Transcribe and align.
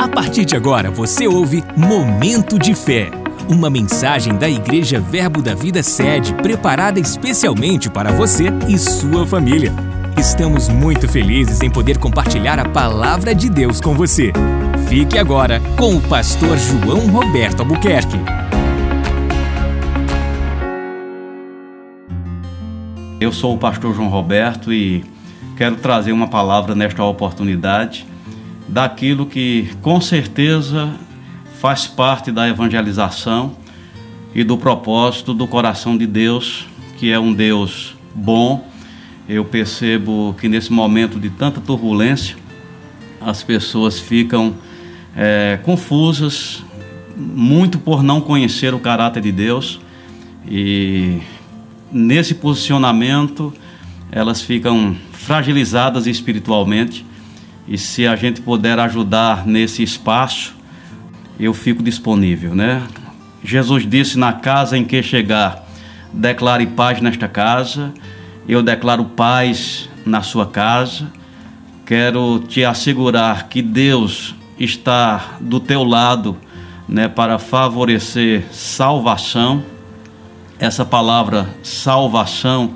A 0.00 0.08
partir 0.08 0.46
de 0.46 0.56
agora 0.56 0.90
você 0.90 1.28
ouve 1.28 1.62
Momento 1.76 2.58
de 2.58 2.74
Fé, 2.74 3.10
uma 3.50 3.68
mensagem 3.68 4.34
da 4.34 4.48
Igreja 4.48 4.98
Verbo 4.98 5.42
da 5.42 5.54
Vida 5.54 5.82
Sede 5.82 6.32
preparada 6.36 6.98
especialmente 6.98 7.90
para 7.90 8.10
você 8.10 8.46
e 8.66 8.78
sua 8.78 9.26
família. 9.26 9.70
Estamos 10.16 10.70
muito 10.70 11.06
felizes 11.06 11.60
em 11.60 11.68
poder 11.68 11.98
compartilhar 11.98 12.58
a 12.58 12.66
palavra 12.66 13.34
de 13.34 13.50
Deus 13.50 13.78
com 13.78 13.92
você. 13.92 14.32
Fique 14.88 15.18
agora 15.18 15.60
com 15.76 15.94
o 15.94 16.00
pastor 16.00 16.56
João 16.56 17.06
Roberto 17.08 17.60
Albuquerque. 17.60 18.16
Eu 23.20 23.30
sou 23.32 23.54
o 23.54 23.58
pastor 23.58 23.94
João 23.94 24.08
Roberto 24.08 24.72
e 24.72 25.04
quero 25.58 25.76
trazer 25.76 26.12
uma 26.12 26.28
palavra 26.28 26.74
nesta 26.74 27.04
oportunidade 27.04 28.08
daquilo 28.70 29.26
que 29.26 29.68
com 29.82 30.00
certeza 30.00 30.94
faz 31.60 31.88
parte 31.88 32.30
da 32.30 32.48
evangelização 32.48 33.56
e 34.32 34.44
do 34.44 34.56
propósito 34.56 35.34
do 35.34 35.46
coração 35.46 35.98
de 35.98 36.06
Deus, 36.06 36.66
que 36.96 37.10
é 37.10 37.18
um 37.18 37.32
Deus 37.32 37.96
bom. 38.14 38.64
Eu 39.28 39.44
percebo 39.44 40.36
que 40.40 40.48
nesse 40.48 40.72
momento 40.72 41.18
de 41.18 41.30
tanta 41.30 41.60
turbulência, 41.60 42.36
as 43.20 43.42
pessoas 43.42 43.98
ficam 43.98 44.54
é, 45.16 45.58
confusas, 45.64 46.62
muito 47.16 47.78
por 47.78 48.04
não 48.04 48.20
conhecer 48.20 48.72
o 48.72 48.78
caráter 48.78 49.22
de 49.22 49.32
Deus, 49.32 49.80
e 50.48 51.18
nesse 51.92 52.34
posicionamento 52.34 53.52
elas 54.12 54.40
ficam 54.40 54.96
fragilizadas 55.12 56.06
espiritualmente 56.06 57.04
e 57.70 57.78
se 57.78 58.04
a 58.04 58.16
gente 58.16 58.40
puder 58.40 58.80
ajudar 58.80 59.46
nesse 59.46 59.80
espaço, 59.84 60.56
eu 61.38 61.54
fico 61.54 61.84
disponível, 61.84 62.52
né? 62.52 62.82
Jesus 63.44 63.88
disse: 63.88 64.18
Na 64.18 64.32
casa 64.32 64.76
em 64.76 64.84
que 64.84 65.00
chegar, 65.04 65.64
declare 66.12 66.66
paz 66.66 67.00
nesta 67.00 67.28
casa. 67.28 67.94
Eu 68.48 68.60
declaro 68.60 69.04
paz 69.04 69.88
na 70.04 70.20
sua 70.20 70.46
casa. 70.46 71.06
Quero 71.86 72.40
te 72.40 72.64
assegurar 72.64 73.48
que 73.48 73.62
Deus 73.62 74.34
está 74.58 75.36
do 75.40 75.60
teu 75.60 75.84
lado, 75.84 76.36
né, 76.88 77.06
para 77.06 77.38
favorecer 77.38 78.44
salvação. 78.50 79.62
Essa 80.58 80.84
palavra 80.84 81.48
salvação 81.62 82.74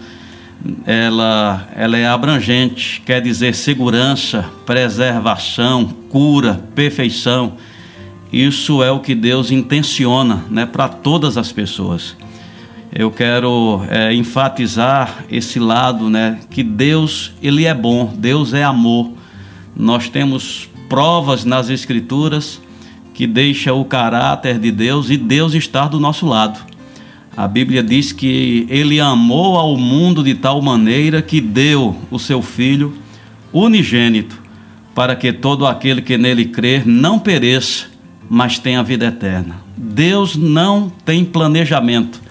ela, 0.87 1.69
ela 1.75 1.97
é 1.97 2.07
abrangente, 2.07 3.03
quer 3.05 3.21
dizer 3.21 3.55
segurança, 3.55 4.51
preservação, 4.65 5.87
cura, 6.09 6.63
perfeição. 6.75 7.55
Isso 8.33 8.83
é 8.83 8.91
o 8.91 9.01
que 9.01 9.15
Deus 9.15 9.51
intenciona 9.51 10.45
né, 10.51 10.67
para 10.67 10.89
todas 10.89 11.37
as 11.37 11.53
pessoas. 11.53 12.17
Eu 12.93 13.11
quero 13.11 13.83
é, 13.89 14.15
enfatizar 14.15 15.25
esse 15.31 15.59
lado, 15.59 16.09
né, 16.09 16.41
que 16.51 16.63
Deus 16.63 17.33
ele 17.43 17.65
é 17.65 17.75
bom, 17.75 18.13
Deus 18.17 18.55
é 18.55 18.63
amor. 18.63 19.13
Nós 19.77 20.09
temos 20.09 20.69
provas 20.89 21.45
nas 21.45 21.69
Escrituras 21.69 22.61
que 23.13 23.27
deixa 23.27 23.73
o 23.73 23.85
caráter 23.85 24.59
de 24.59 24.73
Deus 24.73 25.11
e 25.11 25.17
Deus 25.17 25.55
estar 25.55 25.89
do 25.89 26.01
nosso 26.01 26.27
lado. 26.27 26.74
A 27.37 27.49
Bíblia 27.49 27.83
diz 27.83 28.13
que 28.13 28.65
ele 28.69 29.01
amou 29.01 29.57
ao 29.57 29.77
mundo 29.77 30.23
de 30.23 30.35
tal 30.35 30.63
maneira 30.63 31.21
que 31.21 31.41
deu 31.41 31.97
o 32.09 32.19
seu 32.19 32.41
filho 32.41 32.95
unigênito, 33.53 34.41
para 34.95 35.17
que 35.17 35.33
todo 35.33 35.67
aquele 35.67 36.01
que 36.01 36.17
nele 36.17 36.45
crer 36.45 36.87
não 36.87 37.19
pereça, 37.19 37.87
mas 38.31 38.59
tenha 38.59 38.83
vida 38.85 39.07
eterna. 39.07 39.57
Deus 39.77 40.37
não 40.37 40.89
tem 41.05 41.25
planejamento 41.25 42.23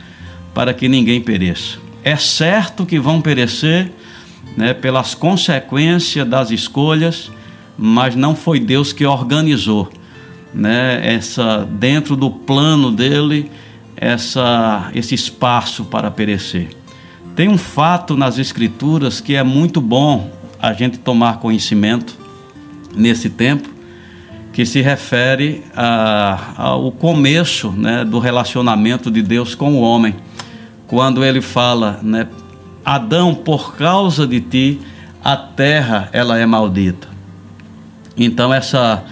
para 0.53 0.73
que 0.73 0.87
ninguém 0.87 1.19
pereça. 1.19 1.77
É 2.01 2.15
certo 2.15 2.85
que 2.85 2.97
vão 2.97 3.21
perecer 3.21 3.91
né, 4.55 4.73
pelas 4.73 5.13
consequências 5.13 6.25
das 6.25 6.49
escolhas, 6.49 7.29
mas 7.77 8.15
não 8.15 8.35
foi 8.35 8.59
Deus 8.59 8.93
que 8.93 9.05
organizou 9.05 9.91
né, 10.53 11.01
essa 11.03 11.67
dentro 11.69 12.15
do 12.15 12.29
plano 12.29 12.89
dele 12.89 13.51
essa, 14.03 14.91
esse 14.93 15.15
espaço 15.15 15.85
para 15.85 16.11
perecer. 16.11 16.69
Tem 17.35 17.47
um 17.47 17.57
fato 17.57 18.15
nas 18.17 18.37
Escrituras 18.37 19.21
que 19.21 19.35
é 19.35 19.43
muito 19.43 19.79
bom 19.79 20.29
a 20.61 20.73
gente 20.73 20.97
tomar 20.99 21.39
conhecimento 21.39 22.17
nesse 22.95 23.29
tempo, 23.29 23.69
que 24.51 24.65
se 24.65 24.81
refere 24.81 25.63
a, 25.75 26.53
ao 26.57 26.91
começo 26.91 27.71
né, 27.71 28.05
do 28.05 28.19
relacionamento 28.19 29.09
de 29.09 29.21
Deus 29.21 29.55
com 29.55 29.73
o 29.73 29.81
homem, 29.81 30.15
quando 30.85 31.23
ele 31.23 31.41
fala, 31.41 31.99
né, 32.03 32.27
Adão, 32.85 33.33
por 33.33 33.75
causa 33.75 34.27
de 34.27 34.41
ti, 34.41 34.81
a 35.23 35.35
terra 35.35 36.09
ela 36.11 36.37
é 36.37 36.45
maldita. 36.45 37.07
Então 38.15 38.53
essa 38.53 39.03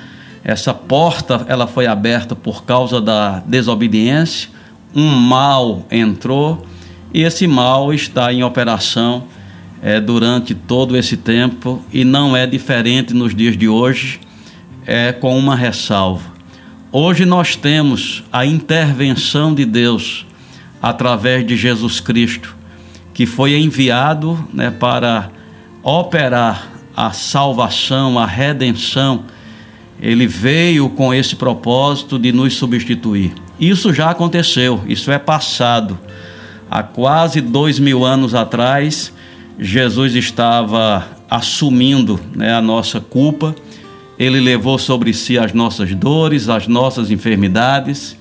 essa 0.44 0.74
porta 0.74 1.46
ela 1.48 1.68
foi 1.68 1.86
aberta 1.86 2.36
por 2.36 2.64
causa 2.64 3.00
da 3.00 3.44
desobediência 3.46 4.50
um 4.96 5.10
mal 5.10 5.86
entrou 5.92 6.66
e 7.14 7.22
esse 7.24 7.48
mal 7.48 7.94
está 7.94 8.32
em 8.32 8.44
operação 8.44 9.26
é, 9.82 10.00
durante 10.00 10.54
todo 10.54 10.96
esse 10.96 11.18
tempo 11.18 11.84
e 11.92 12.04
não 12.04 12.36
é 12.36 12.46
diferente 12.46 13.14
nos 13.14 13.36
dias 13.36 13.58
de 13.58 13.68
hoje, 13.68 14.20
é 14.86 15.12
com 15.12 15.38
uma 15.38 15.56
ressalva. 15.56 16.32
Hoje 16.92 17.26
nós 17.26 17.56
temos 17.56 18.24
a 18.32 18.46
intervenção 18.46 19.54
de 19.54 19.66
Deus 19.66 20.26
através 20.82 21.46
de 21.46 21.56
Jesus 21.56 22.00
Cristo, 22.00 22.56
que 23.14 23.26
foi 23.26 23.56
enviado 23.58 24.48
né, 24.54 24.72
para 24.72 25.30
operar 25.84 26.70
a 26.96 27.12
salvação, 27.12 28.20
a 28.20 28.26
redenção. 28.26 29.24
Ele 30.02 30.28
veio 30.28 30.90
com 30.90 31.14
esse 31.14 31.36
propósito 31.36 32.18
de 32.18 32.32
nos 32.32 32.56
substituir. 32.56 33.34
Isso 33.62 33.94
já 33.94 34.10
aconteceu, 34.10 34.82
isso 34.88 35.12
é 35.12 35.20
passado. 35.20 36.00
Há 36.68 36.82
quase 36.82 37.40
dois 37.42 37.78
mil 37.78 38.04
anos 38.04 38.34
atrás, 38.34 39.14
Jesus 39.60 40.16
estava 40.16 41.08
assumindo 41.30 42.20
né, 42.36 42.56
a 42.56 42.62
nossa 42.62 43.00
culpa, 43.00 43.56
ele 44.18 44.40
levou 44.40 44.80
sobre 44.80 45.14
si 45.14 45.38
as 45.38 45.54
nossas 45.54 45.94
dores, 45.94 46.50
as 46.50 46.68
nossas 46.68 47.12
enfermidades, 47.12 48.18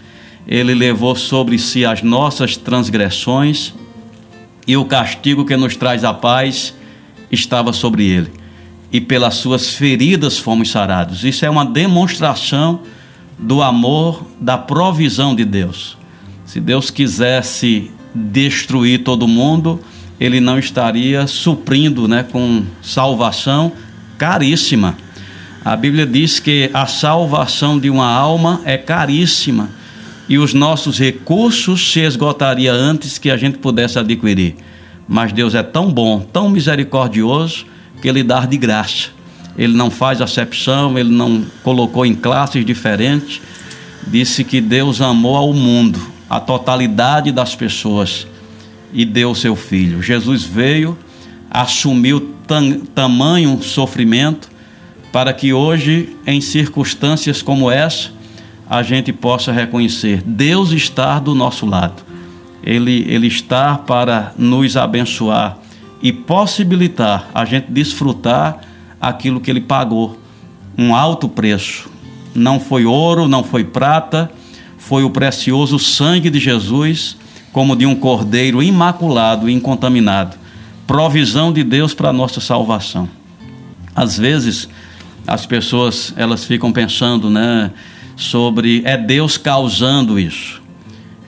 ele 0.47 0.75
levou 0.75 1.17
sobre 1.17 1.59
si 1.59 1.87
as 1.87 2.03
nossas 2.03 2.59
transgressões 2.59 3.73
e 4.67 4.77
o 4.77 4.85
castigo 4.85 5.47
que 5.47 5.57
nos 5.57 5.75
traz 5.75 6.05
a 6.05 6.13
paz 6.13 6.75
estava 7.33 7.73
sobre 7.73 8.07
ele. 8.07 8.31
E 8.93 9.01
pelas 9.01 9.37
suas 9.37 9.75
feridas 9.75 10.39
fomos 10.39 10.71
sarados. 10.71 11.25
Isso 11.25 11.47
é 11.47 11.51
uma 11.51 11.65
demonstração 11.65 12.83
do 13.41 13.63
amor, 13.63 14.27
da 14.41 14.59
provisão 14.59 15.35
de 15.35 15.45
Deus. 15.45 15.97
Se 16.45 16.61
Deus 16.61 16.91
quisesse 16.91 17.91
destruir 18.15 19.03
todo 19.03 19.27
mundo, 19.27 19.81
ele 20.19 20.41
não 20.41 20.59
estaria 20.59 21.27
suprindo 21.27 22.07
né, 22.07 22.23
com 22.23 22.65
salvação 22.83 23.73
caríssima. 24.19 24.97
A 25.65 25.77
Bíblia 25.77 26.07
diz 26.07 26.41
que 26.41 26.71
a 26.75 26.87
salvação 26.87 27.79
de 27.79 27.89
uma 27.89 28.11
alma 28.11 28.61
é 28.65 28.77
caríssima 28.77 29.71
e 30.29 30.39
os 30.39 30.53
nossos 30.55 30.99
recursos 30.99 31.93
se 31.93 32.01
esgotaria 32.01 32.73
antes 32.73 33.19
que 33.19 33.31
a 33.31 33.37
gente 33.37 33.59
pudesse 33.59 33.99
adquirir. 33.99 34.57
Mas 35.09 35.33
Deus 35.33 35.55
é 35.55 35.63
tão 35.63 35.93
bom, 35.93 36.21
tão 36.21 36.49
misericordioso, 36.49 37.67
que 38.01 38.09
Ele 38.09 38.23
dá 38.23 38.47
de 38.47 38.57
graça 38.57 39.20
ele 39.57 39.75
não 39.75 39.91
faz 39.91 40.21
acepção, 40.21 40.99
ele 40.99 41.11
não 41.11 41.45
colocou 41.63 42.07
em 42.07 42.15
classes 42.15 42.65
diferentes. 42.65 43.41
Disse 44.07 44.45
que 44.45 44.61
Deus 44.61 45.01
amou 45.01 45.37
ao 45.37 45.53
mundo, 45.53 46.01
a 46.29 46.41
totalidade 46.41 47.31
das 47.33 47.55
pessoas, 47.55 48.27
e 48.93 49.05
deu 49.05 49.35
seu 49.35 49.55
filho. 49.55 50.03
Jesus 50.03 50.43
veio, 50.43 50.97
assumiu 51.51 52.35
tam, 52.47 52.81
tamanho 52.95 53.63
sofrimento, 53.63 54.49
para 55.13 55.33
que 55.33 55.53
hoje, 55.53 56.17
em 56.27 56.41
circunstâncias 56.41 57.43
como 57.43 57.71
essa, 57.71 58.11
a 58.69 58.83
gente 58.83 59.13
possa 59.13 59.53
reconhecer: 59.53 60.23
Deus 60.25 60.71
está 60.71 61.19
do 61.19 61.35
nosso 61.35 61.67
lado. 61.67 62.03
Ele, 62.63 63.05
ele 63.09 63.27
está 63.27 63.77
para 63.77 64.33
nos 64.39 64.77
abençoar 64.77 65.59
e 66.03 66.13
possibilitar 66.13 67.29
a 67.35 67.45
gente 67.45 67.71
desfrutar 67.71 68.61
aquilo 69.01 69.41
que 69.41 69.51
ele 69.51 69.61
pagou, 69.61 70.19
um 70.77 70.95
alto 70.95 71.29
preço. 71.29 71.91
Não 72.35 72.61
foi 72.61 72.85
ouro, 72.85 73.27
não 73.27 73.43
foi 73.43 73.65
prata, 73.65 74.31
foi 74.79 75.03
o 75.05 75.11
precioso 75.11 75.79
sangue 75.79 76.31
de 76.31 76.39
Jesus, 76.39 77.17
como 77.53 77.75
de 77.75 77.87
um 77.87 77.95
cordeiro 77.95 78.63
imaculado 78.63 79.49
e 79.49 79.53
incontaminado. 79.53 80.37
Provisão 80.87 81.53
de 81.53 81.63
Deus 81.63 81.95
para 81.95 82.11
a 82.11 82.13
nossa 82.13 82.41
salvação. 82.41 83.09
Às 83.95 84.17
vezes, 84.17 84.69
as 85.27 85.47
pessoas 85.47 86.13
elas 86.17 86.45
ficam 86.45 86.73
pensando, 86.73 87.31
né, 87.31 87.71
sobre 88.17 88.83
é 88.85 88.97
Deus 88.97 89.37
causando 89.37 90.19
isso. 90.19 90.61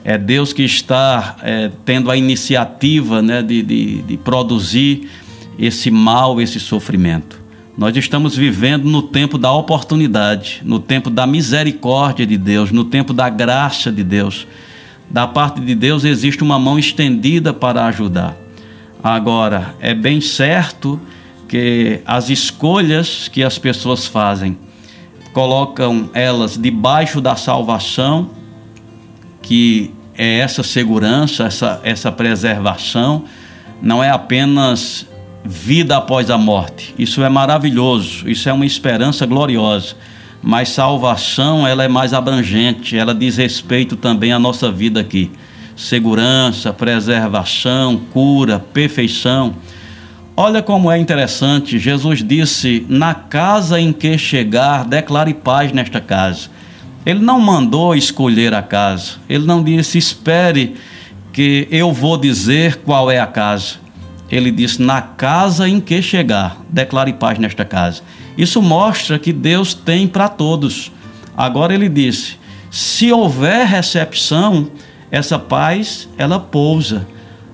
É 0.03 0.17
Deus 0.17 0.51
que 0.51 0.63
está 0.63 1.37
é, 1.41 1.71
tendo 1.85 2.11
a 2.11 2.17
iniciativa 2.17 3.21
né, 3.21 3.41
de, 3.41 3.61
de, 3.61 4.01
de 4.01 4.17
produzir 4.17 5.09
esse 5.57 5.89
mal, 5.89 6.41
esse 6.41 6.59
sofrimento. 6.59 7.42
Nós 7.75 7.97
estamos 7.97 8.35
vivendo 8.35 8.85
no 8.85 9.01
tempo 9.01 9.35
da 9.35 9.51
oportunidade, 9.51 10.61
no 10.63 10.79
tempo 10.79 11.09
da 11.09 11.25
misericórdia 11.25 12.25
de 12.25 12.37
Deus, 12.37 12.71
no 12.71 12.83
tempo 12.83 13.13
da 13.13 13.27
graça 13.29 13.91
de 13.91 14.03
Deus. 14.03 14.45
Da 15.09 15.25
parte 15.25 15.59
de 15.59 15.73
Deus 15.73 16.03
existe 16.03 16.43
uma 16.43 16.59
mão 16.59 16.77
estendida 16.77 17.51
para 17.51 17.85
ajudar. 17.87 18.37
Agora, 19.03 19.75
é 19.79 19.93
bem 19.93 20.21
certo 20.21 21.01
que 21.47 21.99
as 22.05 22.29
escolhas 22.29 23.27
que 23.27 23.43
as 23.43 23.57
pessoas 23.57 24.05
fazem 24.05 24.55
colocam 25.33 26.11
elas 26.13 26.55
debaixo 26.55 27.19
da 27.19 27.35
salvação, 27.35 28.29
que 29.41 29.91
é 30.15 30.37
essa 30.37 30.61
segurança, 30.61 31.45
essa, 31.45 31.81
essa 31.83 32.11
preservação, 32.11 33.25
não 33.81 34.03
é 34.03 34.11
apenas 34.11 35.07
vida 35.45 35.97
após 35.97 36.29
a 36.29 36.37
morte. 36.37 36.93
Isso 36.97 37.23
é 37.23 37.29
maravilhoso, 37.29 38.29
isso 38.29 38.47
é 38.47 38.53
uma 38.53 38.65
esperança 38.65 39.25
gloriosa. 39.25 39.95
Mas 40.41 40.69
salvação, 40.69 41.65
ela 41.65 41.83
é 41.83 41.87
mais 41.87 42.13
abrangente, 42.13 42.97
ela 42.97 43.13
diz 43.13 43.37
respeito 43.37 43.95
também 43.95 44.31
à 44.31 44.39
nossa 44.39 44.71
vida 44.71 44.99
aqui. 44.99 45.31
Segurança, 45.75 46.71
preservação, 46.73 48.01
cura, 48.11 48.59
perfeição. 48.59 49.55
Olha 50.35 50.61
como 50.61 50.91
é 50.91 50.97
interessante, 50.97 51.77
Jesus 51.77 52.23
disse: 52.23 52.85
"Na 52.89 53.13
casa 53.13 53.79
em 53.79 53.93
que 53.93 54.17
chegar, 54.17 54.85
declare 54.85 55.33
paz 55.33 55.71
nesta 55.71 56.01
casa". 56.01 56.49
Ele 57.05 57.19
não 57.19 57.39
mandou 57.39 57.95
escolher 57.95 58.53
a 58.53 58.61
casa. 58.61 59.13
Ele 59.29 59.45
não 59.45 59.63
disse: 59.63 59.97
"Espere 59.97 60.75
que 61.31 61.67
eu 61.71 61.91
vou 61.91 62.17
dizer 62.17 62.77
qual 62.77 63.09
é 63.09 63.19
a 63.19 63.27
casa" 63.27 63.82
ele 64.33 64.51
disse: 64.51 64.81
Na 64.81 65.01
casa 65.01 65.69
em 65.69 65.79
que 65.79 66.01
chegar, 66.01 66.57
declare 66.67 67.13
paz 67.13 67.37
nesta 67.37 67.63
casa. 67.63 68.01
Isso 68.35 68.61
mostra 68.61 69.19
que 69.19 69.31
Deus 69.31 69.73
tem 69.73 70.07
para 70.07 70.27
todos. 70.27 70.91
Agora 71.37 71.73
ele 71.73 71.87
disse: 71.87 72.37
se 72.71 73.11
houver 73.11 73.67
recepção, 73.67 74.71
essa 75.11 75.37
paz 75.37 76.09
ela 76.17 76.39
pousa. 76.39 77.07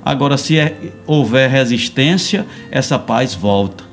Agora, 0.06 0.38
se 0.38 0.58
é, 0.58 0.94
houver 1.06 1.50
resistência, 1.50 2.48
essa 2.72 2.98
paz 2.98 3.34
volta. 3.36 3.84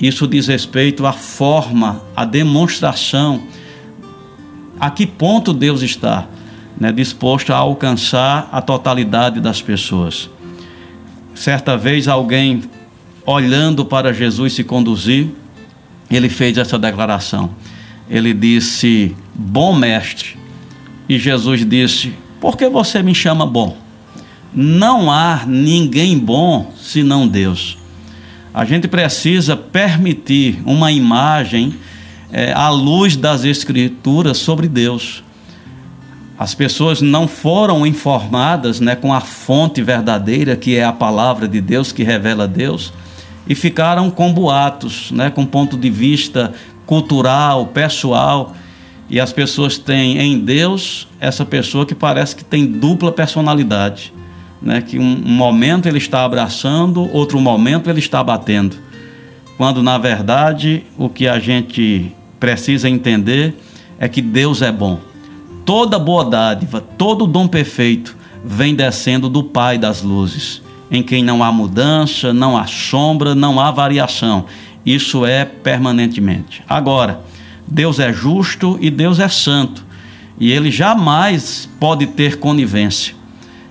Isso 0.00 0.26
diz 0.26 0.46
respeito 0.46 1.06
à 1.06 1.12
forma, 1.12 2.00
à 2.16 2.24
demonstração, 2.24 3.42
a 4.80 4.90
que 4.90 5.06
ponto 5.06 5.52
Deus 5.52 5.82
está 5.82 6.26
né, 6.78 6.90
disposto 6.90 7.52
a 7.52 7.56
alcançar 7.56 8.48
a 8.50 8.62
totalidade 8.62 9.38
das 9.38 9.60
pessoas. 9.60 10.30
Certa 11.40 11.74
vez 11.74 12.06
alguém 12.06 12.64
olhando 13.24 13.82
para 13.82 14.12
Jesus 14.12 14.52
se 14.52 14.62
conduzir, 14.62 15.28
ele 16.10 16.28
fez 16.28 16.58
essa 16.58 16.78
declaração. 16.78 17.52
Ele 18.10 18.34
disse: 18.34 19.16
Bom 19.34 19.74
mestre. 19.74 20.36
E 21.08 21.18
Jesus 21.18 21.66
disse: 21.66 22.12
Por 22.42 22.58
que 22.58 22.68
você 22.68 23.02
me 23.02 23.14
chama 23.14 23.46
bom? 23.46 23.74
Não 24.52 25.10
há 25.10 25.46
ninguém 25.46 26.18
bom 26.18 26.74
senão 26.78 27.26
Deus. 27.26 27.78
A 28.52 28.66
gente 28.66 28.86
precisa 28.86 29.56
permitir 29.56 30.60
uma 30.66 30.92
imagem 30.92 31.74
é, 32.30 32.52
à 32.52 32.68
luz 32.68 33.16
das 33.16 33.44
Escrituras 33.44 34.36
sobre 34.36 34.68
Deus 34.68 35.24
as 36.40 36.54
pessoas 36.54 37.02
não 37.02 37.28
foram 37.28 37.86
informadas 37.86 38.80
né, 38.80 38.96
com 38.96 39.12
a 39.12 39.20
fonte 39.20 39.82
verdadeira, 39.82 40.56
que 40.56 40.74
é 40.74 40.82
a 40.82 40.90
palavra 40.90 41.46
de 41.46 41.60
Deus, 41.60 41.92
que 41.92 42.02
revela 42.02 42.48
Deus, 42.48 42.94
e 43.46 43.54
ficaram 43.54 44.10
com 44.10 44.32
boatos, 44.32 45.10
né, 45.10 45.28
com 45.28 45.44
ponto 45.44 45.76
de 45.76 45.90
vista 45.90 46.54
cultural, 46.86 47.66
pessoal. 47.66 48.56
E 49.10 49.20
as 49.20 49.34
pessoas 49.34 49.76
têm 49.76 50.16
em 50.16 50.38
Deus 50.38 51.06
essa 51.20 51.44
pessoa 51.44 51.84
que 51.84 51.94
parece 51.94 52.34
que 52.34 52.44
tem 52.44 52.64
dupla 52.64 53.12
personalidade. 53.12 54.10
Né, 54.62 54.80
que 54.80 54.98
um, 54.98 55.16
momento 55.16 55.88
ele 55.88 55.98
está 55.98 56.24
abraçando, 56.24 57.14
outro 57.14 57.38
momento 57.38 57.90
ele 57.90 57.98
está 57.98 58.24
batendo. 58.24 58.78
Quando 59.58 59.82
na 59.82 59.98
verdade 59.98 60.84
o 60.96 61.10
que 61.10 61.28
a 61.28 61.38
gente 61.38 62.10
precisa 62.38 62.88
entender 62.88 63.54
é 63.98 64.08
que 64.08 64.22
Deus 64.22 64.62
é 64.62 64.72
bom 64.72 65.09
toda 65.70 66.00
boa 66.00 66.24
dádiva, 66.24 66.80
todo 66.80 67.28
dom 67.28 67.46
perfeito 67.46 68.16
vem 68.44 68.74
descendo 68.74 69.28
do 69.28 69.44
Pai 69.44 69.78
das 69.78 70.02
luzes, 70.02 70.60
em 70.90 71.00
quem 71.00 71.22
não 71.22 71.44
há 71.44 71.52
mudança, 71.52 72.34
não 72.34 72.56
há 72.56 72.66
sombra, 72.66 73.36
não 73.36 73.60
há 73.60 73.70
variação. 73.70 74.46
Isso 74.84 75.24
é 75.24 75.44
permanentemente. 75.44 76.60
Agora, 76.68 77.20
Deus 77.68 78.00
é 78.00 78.12
justo 78.12 78.78
e 78.80 78.90
Deus 78.90 79.20
é 79.20 79.28
santo, 79.28 79.86
e 80.40 80.50
ele 80.50 80.72
jamais 80.72 81.68
pode 81.78 82.04
ter 82.04 82.40
conivência. 82.40 83.14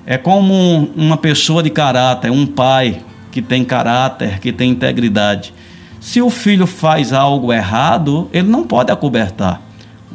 É 0.06 0.18
como 0.18 0.90
uma 0.96 1.18
pessoa 1.18 1.62
de 1.62 1.70
caráter, 1.70 2.32
um 2.32 2.46
pai 2.46 3.02
que 3.30 3.42
tem 3.42 3.66
caráter, 3.66 4.40
que 4.40 4.54
tem 4.54 4.72
integridade. 4.72 5.54
Se 6.00 6.22
o 6.22 6.30
filho 6.30 6.66
faz 6.66 7.12
algo 7.12 7.52
errado, 7.52 8.30
ele 8.32 8.48
não 8.48 8.64
pode 8.64 8.90
acobertar. 8.90 9.62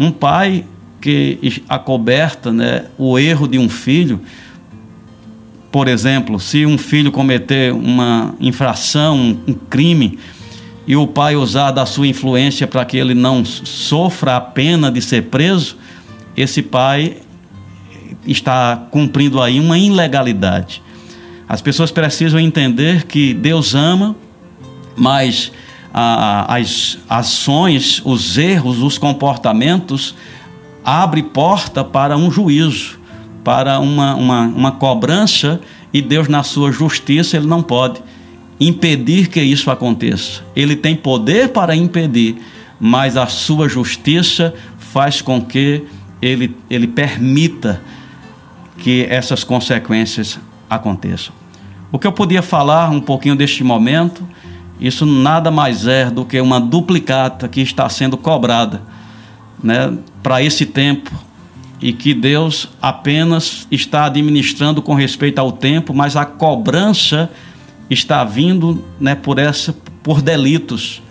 Um 0.00 0.10
pai 0.10 0.64
que 1.04 1.62
acoberta 1.68 2.50
né, 2.50 2.86
o 2.96 3.18
erro 3.18 3.46
de 3.46 3.58
um 3.58 3.68
filho. 3.68 4.22
Por 5.70 5.86
exemplo, 5.86 6.40
se 6.40 6.64
um 6.64 6.78
filho 6.78 7.12
cometer 7.12 7.74
uma 7.74 8.34
infração, 8.40 9.38
um 9.46 9.52
crime, 9.52 10.18
e 10.86 10.96
o 10.96 11.06
pai 11.06 11.36
usar 11.36 11.72
da 11.72 11.84
sua 11.84 12.06
influência 12.06 12.66
para 12.66 12.86
que 12.86 12.96
ele 12.96 13.12
não 13.12 13.44
sofra 13.44 14.36
a 14.36 14.40
pena 14.40 14.90
de 14.90 15.02
ser 15.02 15.24
preso, 15.24 15.76
esse 16.34 16.62
pai 16.62 17.18
está 18.26 18.88
cumprindo 18.90 19.42
aí 19.42 19.60
uma 19.60 19.78
ilegalidade. 19.78 20.82
As 21.46 21.60
pessoas 21.60 21.90
precisam 21.90 22.40
entender 22.40 23.04
que 23.04 23.34
Deus 23.34 23.74
ama, 23.74 24.16
mas 24.96 25.52
as 25.92 26.98
ações, 27.10 28.00
os 28.06 28.38
erros, 28.38 28.78
os 28.78 28.96
comportamentos 28.96 30.14
abre 30.84 31.22
porta 31.22 31.82
para 31.82 32.16
um 32.16 32.30
juízo, 32.30 32.98
para 33.42 33.80
uma, 33.80 34.14
uma, 34.14 34.40
uma 34.42 34.72
cobrança, 34.72 35.60
e 35.92 36.02
Deus, 36.02 36.28
na 36.28 36.42
sua 36.42 36.70
justiça, 36.70 37.36
ele 37.36 37.46
não 37.46 37.62
pode 37.62 38.02
impedir 38.60 39.28
que 39.28 39.40
isso 39.40 39.70
aconteça. 39.70 40.42
Ele 40.54 40.76
tem 40.76 40.94
poder 40.94 41.48
para 41.48 41.74
impedir, 41.74 42.36
mas 42.78 43.16
a 43.16 43.26
sua 43.26 43.68
justiça 43.68 44.54
faz 44.78 45.20
com 45.20 45.40
que 45.40 45.84
ele, 46.20 46.56
ele 46.68 46.86
permita 46.86 47.80
que 48.78 49.06
essas 49.08 49.44
consequências 49.44 50.38
aconteçam. 50.68 51.34
O 51.90 51.98
que 51.98 52.06
eu 52.06 52.12
podia 52.12 52.42
falar 52.42 52.90
um 52.90 53.00
pouquinho 53.00 53.36
deste 53.36 53.62
momento, 53.62 54.26
isso 54.80 55.06
nada 55.06 55.50
mais 55.50 55.86
é 55.86 56.10
do 56.10 56.24
que 56.24 56.40
uma 56.40 56.60
duplicata 56.60 57.48
que 57.48 57.60
está 57.60 57.88
sendo 57.88 58.16
cobrada 58.16 58.82
né, 59.64 59.96
para 60.22 60.42
esse 60.42 60.66
tempo 60.66 61.10
e 61.80 61.92
que 61.92 62.12
Deus 62.12 62.68
apenas 62.80 63.66
está 63.70 64.04
administrando 64.04 64.82
com 64.82 64.94
respeito 64.94 65.38
ao 65.38 65.50
tempo, 65.50 65.94
mas 65.94 66.16
a 66.16 66.26
cobrança 66.26 67.30
está 67.88 68.22
vindo 68.24 68.84
né, 69.00 69.14
por 69.14 69.38
essa 69.38 69.74
por 70.02 70.20
delitos. 70.20 71.02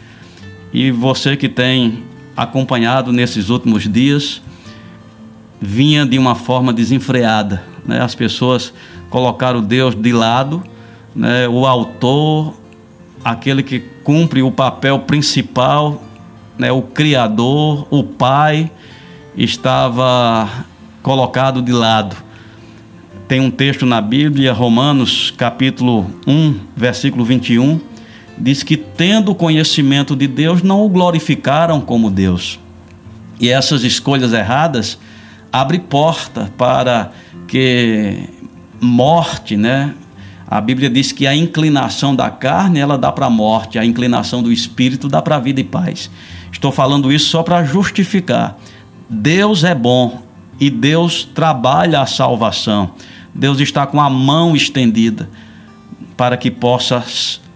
E 0.71 0.91
você 0.91 1.35
que 1.35 1.49
tem 1.49 2.03
acompanhado 2.37 3.11
nesses 3.11 3.49
últimos 3.49 3.91
dias 3.91 4.41
vinha 5.59 6.05
de 6.05 6.19
uma 6.19 6.35
forma 6.35 6.71
desenfreada, 6.71 7.63
né? 7.85 8.01
As 8.01 8.13
pessoas 8.13 8.73
colocaram 9.09 9.61
Deus 9.61 9.95
de 9.95 10.11
lado, 10.11 10.61
né? 11.15 11.47
O 11.47 11.65
autor, 11.65 12.53
aquele 13.23 13.63
que 13.63 13.79
cumpre 13.79 14.41
o 14.43 14.51
papel 14.51 14.99
principal 14.99 16.03
né, 16.57 16.71
o 16.71 16.81
Criador, 16.81 17.87
o 17.89 18.03
Pai, 18.03 18.71
estava 19.35 20.65
colocado 21.01 21.61
de 21.61 21.71
lado. 21.71 22.15
Tem 23.27 23.39
um 23.39 23.49
texto 23.49 23.85
na 23.85 24.01
Bíblia, 24.01 24.53
Romanos 24.53 25.33
capítulo 25.35 26.09
1, 26.27 26.59
versículo 26.75 27.25
21, 27.25 27.79
diz 28.37 28.63
que 28.63 28.77
tendo 28.77 29.33
conhecimento 29.33 30.15
de 30.15 30.27
Deus, 30.27 30.61
não 30.61 30.85
o 30.85 30.89
glorificaram 30.89 31.81
como 31.81 32.11
Deus. 32.11 32.59
E 33.39 33.49
essas 33.49 33.83
escolhas 33.83 34.33
erradas 34.33 34.97
abrem 35.51 35.79
porta 35.79 36.51
para 36.57 37.11
que 37.47 38.29
morte, 38.79 39.55
né, 39.55 39.93
a 40.47 40.61
Bíblia 40.61 40.89
diz 40.89 41.11
que 41.11 41.25
a 41.25 41.35
inclinação 41.35 42.15
da 42.15 42.29
carne 42.29 42.79
ela 42.79 42.97
dá 42.97 43.11
para 43.11 43.25
a 43.25 43.29
morte, 43.29 43.79
a 43.79 43.85
inclinação 43.85 44.43
do 44.43 44.51
espírito 44.51 45.07
dá 45.07 45.21
para 45.21 45.37
a 45.37 45.39
vida 45.39 45.59
e 45.59 45.63
paz. 45.63 46.11
Estou 46.63 46.71
falando 46.71 47.11
isso 47.11 47.25
só 47.25 47.43
para 47.43 47.61
justificar. 47.65 48.57
Deus 49.09 49.65
é 49.65 49.75
bom 49.75 50.23
e 50.57 50.69
Deus 50.69 51.25
trabalha 51.25 51.99
a 51.99 52.05
salvação. 52.05 52.91
Deus 53.35 53.59
está 53.59 53.85
com 53.85 53.99
a 53.99 54.09
mão 54.09 54.55
estendida 54.55 55.29
para 56.15 56.37
que 56.37 56.49
possa 56.49 57.03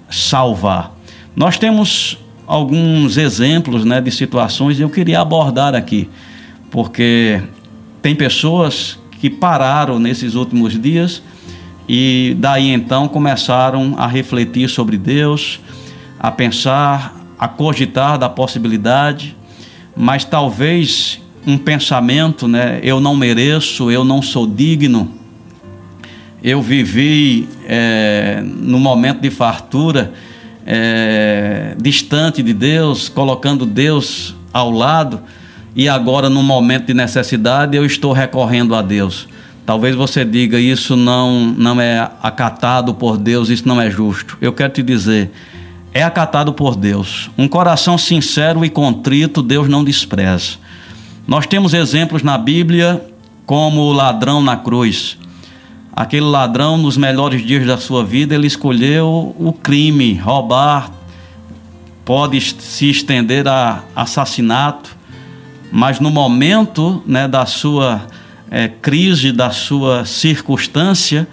salvar. 0.10 0.92
Nós 1.34 1.58
temos 1.58 2.18
alguns 2.46 3.16
exemplos 3.16 3.86
né, 3.86 4.02
de 4.02 4.12
situações 4.12 4.78
e 4.78 4.82
eu 4.82 4.90
queria 4.90 5.22
abordar 5.22 5.74
aqui, 5.74 6.10
porque 6.70 7.42
tem 8.02 8.14
pessoas 8.14 9.00
que 9.22 9.30
pararam 9.30 10.00
nesses 10.00 10.36
últimos 10.36 10.78
dias 10.78 11.24
e 11.88 12.36
daí 12.40 12.74
então 12.74 13.08
começaram 13.08 13.96
a 13.98 14.06
refletir 14.06 14.68
sobre 14.68 14.98
Deus, 14.98 15.62
a 16.20 16.30
pensar, 16.30 17.17
a 17.38 17.48
cogitar 17.48 18.17
da 18.17 18.29
possibilidade, 18.29 19.36
mas 19.96 20.24
talvez 20.24 21.22
um 21.46 21.58
pensamento, 21.58 22.48
né? 22.48 22.79
Eu 22.84 23.00
não 23.00 23.15
mereço, 23.15 23.89
eu 23.89 24.03
não 24.03 24.22
sou 24.22 24.46
digno. 24.46 25.12
Eu 26.44 26.62
vivi 26.62 27.48
é, 27.65 28.44
no 28.44 28.79
momento 28.79 29.22
de 29.22 29.29
fartura 29.29 30.13
é, 30.65 31.75
distante 31.82 32.44
de 32.44 32.53
Deus, 32.53 33.08
colocando 33.08 33.65
Deus 33.65 34.36
ao 34.51 34.70
lado, 34.70 35.22
e 35.74 35.88
agora, 35.88 36.29
no 36.29 36.41
momento 36.44 36.88
de 36.88 36.94
necessidade, 36.94 37.77
eu 37.77 37.86
estou 37.86 38.12
recorrendo 38.12 38.75
a 38.75 38.82
Deus. 38.82 39.27
Talvez 39.65 39.96
você 39.96 40.25
diga 40.25 40.60
isso 40.60 40.96
não, 40.96 41.53
não 41.58 41.79
é 41.79 42.10
acatado 42.22 42.94
por 42.94 43.17
Deus, 43.17 43.50
isso 43.50 43.67
não 43.67 43.79
é 43.79 43.89
justo. 43.89 44.38
Eu 44.41 44.51
quero 44.53 44.74
te 44.74 44.82
dizer, 44.82 45.29
é 45.98 46.04
acatado 46.04 46.54
por 46.54 46.75
Deus. 46.75 47.32
Um 47.36 47.48
coração 47.48 47.98
sincero 47.98 48.63
e 48.63 48.70
contrito, 48.70 49.42
Deus 49.42 49.68
não 49.68 49.84
despreza. 49.84 50.58
Nós 51.27 51.48
temos 51.48 51.74
exemplos 51.74 52.22
na 52.22 52.38
Bíblia 52.38 53.04
como 53.48 53.82
o 53.82 53.92
ladrão 53.92 54.39
na 54.39 54.56
cruz. 54.56 55.18
Aquele 55.92 56.25
ladrão, 56.25 56.77
nos 56.77 56.98
melhores 56.98 57.44
dias 57.44 57.66
da 57.66 57.80
sua 57.80 58.04
vida, 58.06 58.36
ele 58.36 58.46
escolheu 58.46 59.36
o 59.39 59.51
crime, 59.51 60.13
roubar, 60.13 60.92
pode 62.06 62.39
se 62.39 62.92
estender 62.92 63.48
a 63.48 63.84
assassinato, 63.96 64.96
mas 65.72 66.00
no 66.00 66.12
momento 66.12 67.01
né, 67.08 67.27
da 67.27 67.48
sua 67.48 68.06
é, 68.51 68.68
crise, 68.68 69.32
da 69.32 69.50
sua 69.50 70.06
circunstância, 70.06 71.27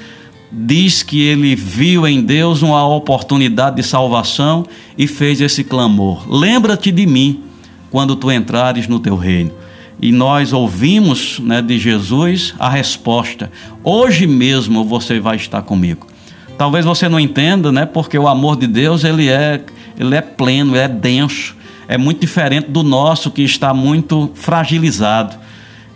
diz 0.55 1.03
que 1.03 1.23
ele 1.23 1.57
viu 1.57 2.07
em 2.07 2.23
Deus 2.23 2.63
uma 2.63 2.87
oportunidade 2.87 3.77
de 3.77 3.83
salvação 3.83 4.65
e 4.97 5.07
fez 5.07 5.41
esse 5.41 5.65
clamor: 5.65 6.25
Lembra-te 6.29 6.93
de 6.93 7.07
mim 7.07 7.43
quando 7.91 8.15
tu 8.15 8.31
entrares 8.31 8.87
no 8.87 9.01
teu 9.01 9.17
reino 9.17 9.65
e 10.01 10.13
nós 10.13 10.53
ouvimos 10.53 11.39
né, 11.41 11.63
de 11.63 11.79
Jesus 11.79 12.55
a 12.59 12.69
resposta: 12.69 13.51
hoje 13.83 14.27
mesmo 14.27 14.85
você 14.85 15.21
vai 15.21 15.37
estar 15.37 15.63
comigo. 15.63 16.07
Talvez 16.59 16.85
você 16.85 17.09
não 17.09 17.19
entenda, 17.19 17.73
né, 17.73 17.85
porque 17.85 18.19
o 18.19 18.29
amor 18.29 18.57
de 18.57 18.67
Deus 18.67 19.03
ele 19.03 19.29
é, 19.29 19.61
ele 19.99 20.15
é 20.15 20.21
pleno, 20.21 20.77
é 20.77 20.87
denso, 20.87 21.57
é 21.89 21.99
muito 21.99 22.21
diferente 22.21 22.71
do 22.71 22.83
nosso 22.83 23.31
que 23.31 23.43
está 23.43 23.75
muito 23.75 24.31
fragilizado. 24.35 25.37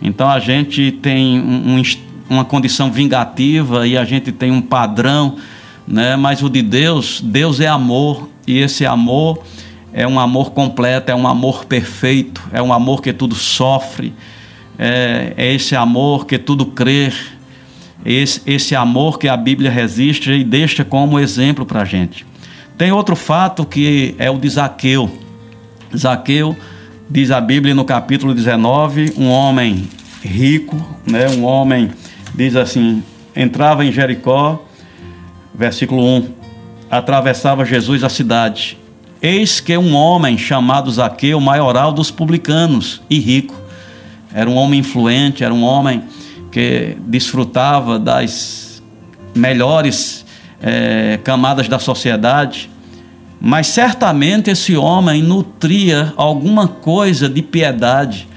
Então 0.01 0.29
a 0.29 0.39
gente 0.39 0.91
tem 0.91 1.39
um, 1.39 1.81
uma 2.29 2.45
condição 2.45 2.91
vingativa 2.91 3.87
e 3.87 3.97
a 3.97 4.05
gente 4.05 4.31
tem 4.31 4.51
um 4.51 4.61
padrão, 4.61 5.37
né, 5.87 6.15
mas 6.15 6.43
o 6.43 6.49
de 6.49 6.61
Deus, 6.61 7.19
Deus 7.21 7.59
é 7.59 7.67
amor 7.67 8.29
e 8.47 8.59
esse 8.59 8.85
amor 8.85 9.43
é 9.91 10.07
um 10.07 10.19
amor 10.19 10.51
completo, 10.51 11.11
é 11.11 11.15
um 11.15 11.27
amor 11.27 11.65
perfeito, 11.65 12.41
é 12.53 12.61
um 12.61 12.71
amor 12.71 13.01
que 13.01 13.11
tudo 13.11 13.35
sofre, 13.35 14.13
é, 14.77 15.33
é 15.35 15.53
esse 15.53 15.75
amor 15.75 16.25
que 16.25 16.37
tudo 16.37 16.67
crê, 16.67 17.11
esse, 18.05 18.41
esse 18.45 18.75
amor 18.75 19.17
que 19.17 19.27
a 19.27 19.35
Bíblia 19.35 19.71
resiste 19.71 20.31
e 20.31 20.43
deixa 20.43 20.85
como 20.85 21.19
exemplo 21.19 21.65
para 21.65 21.81
a 21.81 21.85
gente. 21.85 22.25
Tem 22.77 22.91
outro 22.91 23.15
fato 23.15 23.65
que 23.65 24.15
é 24.17 24.29
o 24.31 24.37
de 24.37 24.47
Zaqueu. 24.47 25.11
Zaqueu, 25.95 26.55
diz 27.09 27.31
a 27.31 27.41
Bíblia 27.41 27.75
no 27.75 27.83
capítulo 27.83 28.33
19, 28.33 29.15
um 29.17 29.29
homem 29.29 29.87
rico, 30.23 30.77
né, 31.05 31.27
um 31.29 31.43
homem, 31.43 31.89
diz 32.39 32.55
assim, 32.55 33.03
entrava 33.35 33.83
em 33.83 33.91
Jericó, 33.91 34.63
versículo 35.53 36.01
1, 36.05 36.29
atravessava 36.89 37.65
Jesus 37.65 38.01
a 38.01 38.07
cidade. 38.07 38.77
Eis 39.21 39.59
que 39.59 39.77
um 39.77 39.93
homem 39.93 40.37
chamado 40.37 40.89
Zaqueu, 40.89 41.37
maioral 41.41 41.91
dos 41.91 42.09
publicanos 42.09 43.01
e 43.09 43.19
rico, 43.19 43.53
era 44.33 44.49
um 44.49 44.55
homem 44.55 44.79
influente, 44.79 45.43
era 45.43 45.53
um 45.53 45.63
homem 45.63 46.03
que 46.49 46.95
desfrutava 47.07 47.99
das 47.99 48.81
melhores 49.35 50.25
é, 50.61 51.19
camadas 51.21 51.67
da 51.67 51.77
sociedade, 51.77 52.69
mas 53.41 53.67
certamente 53.67 54.49
esse 54.49 54.77
homem 54.77 55.21
nutria 55.21 56.13
alguma 56.15 56.69
coisa 56.69 57.27
de 57.27 57.41
piedade, 57.41 58.28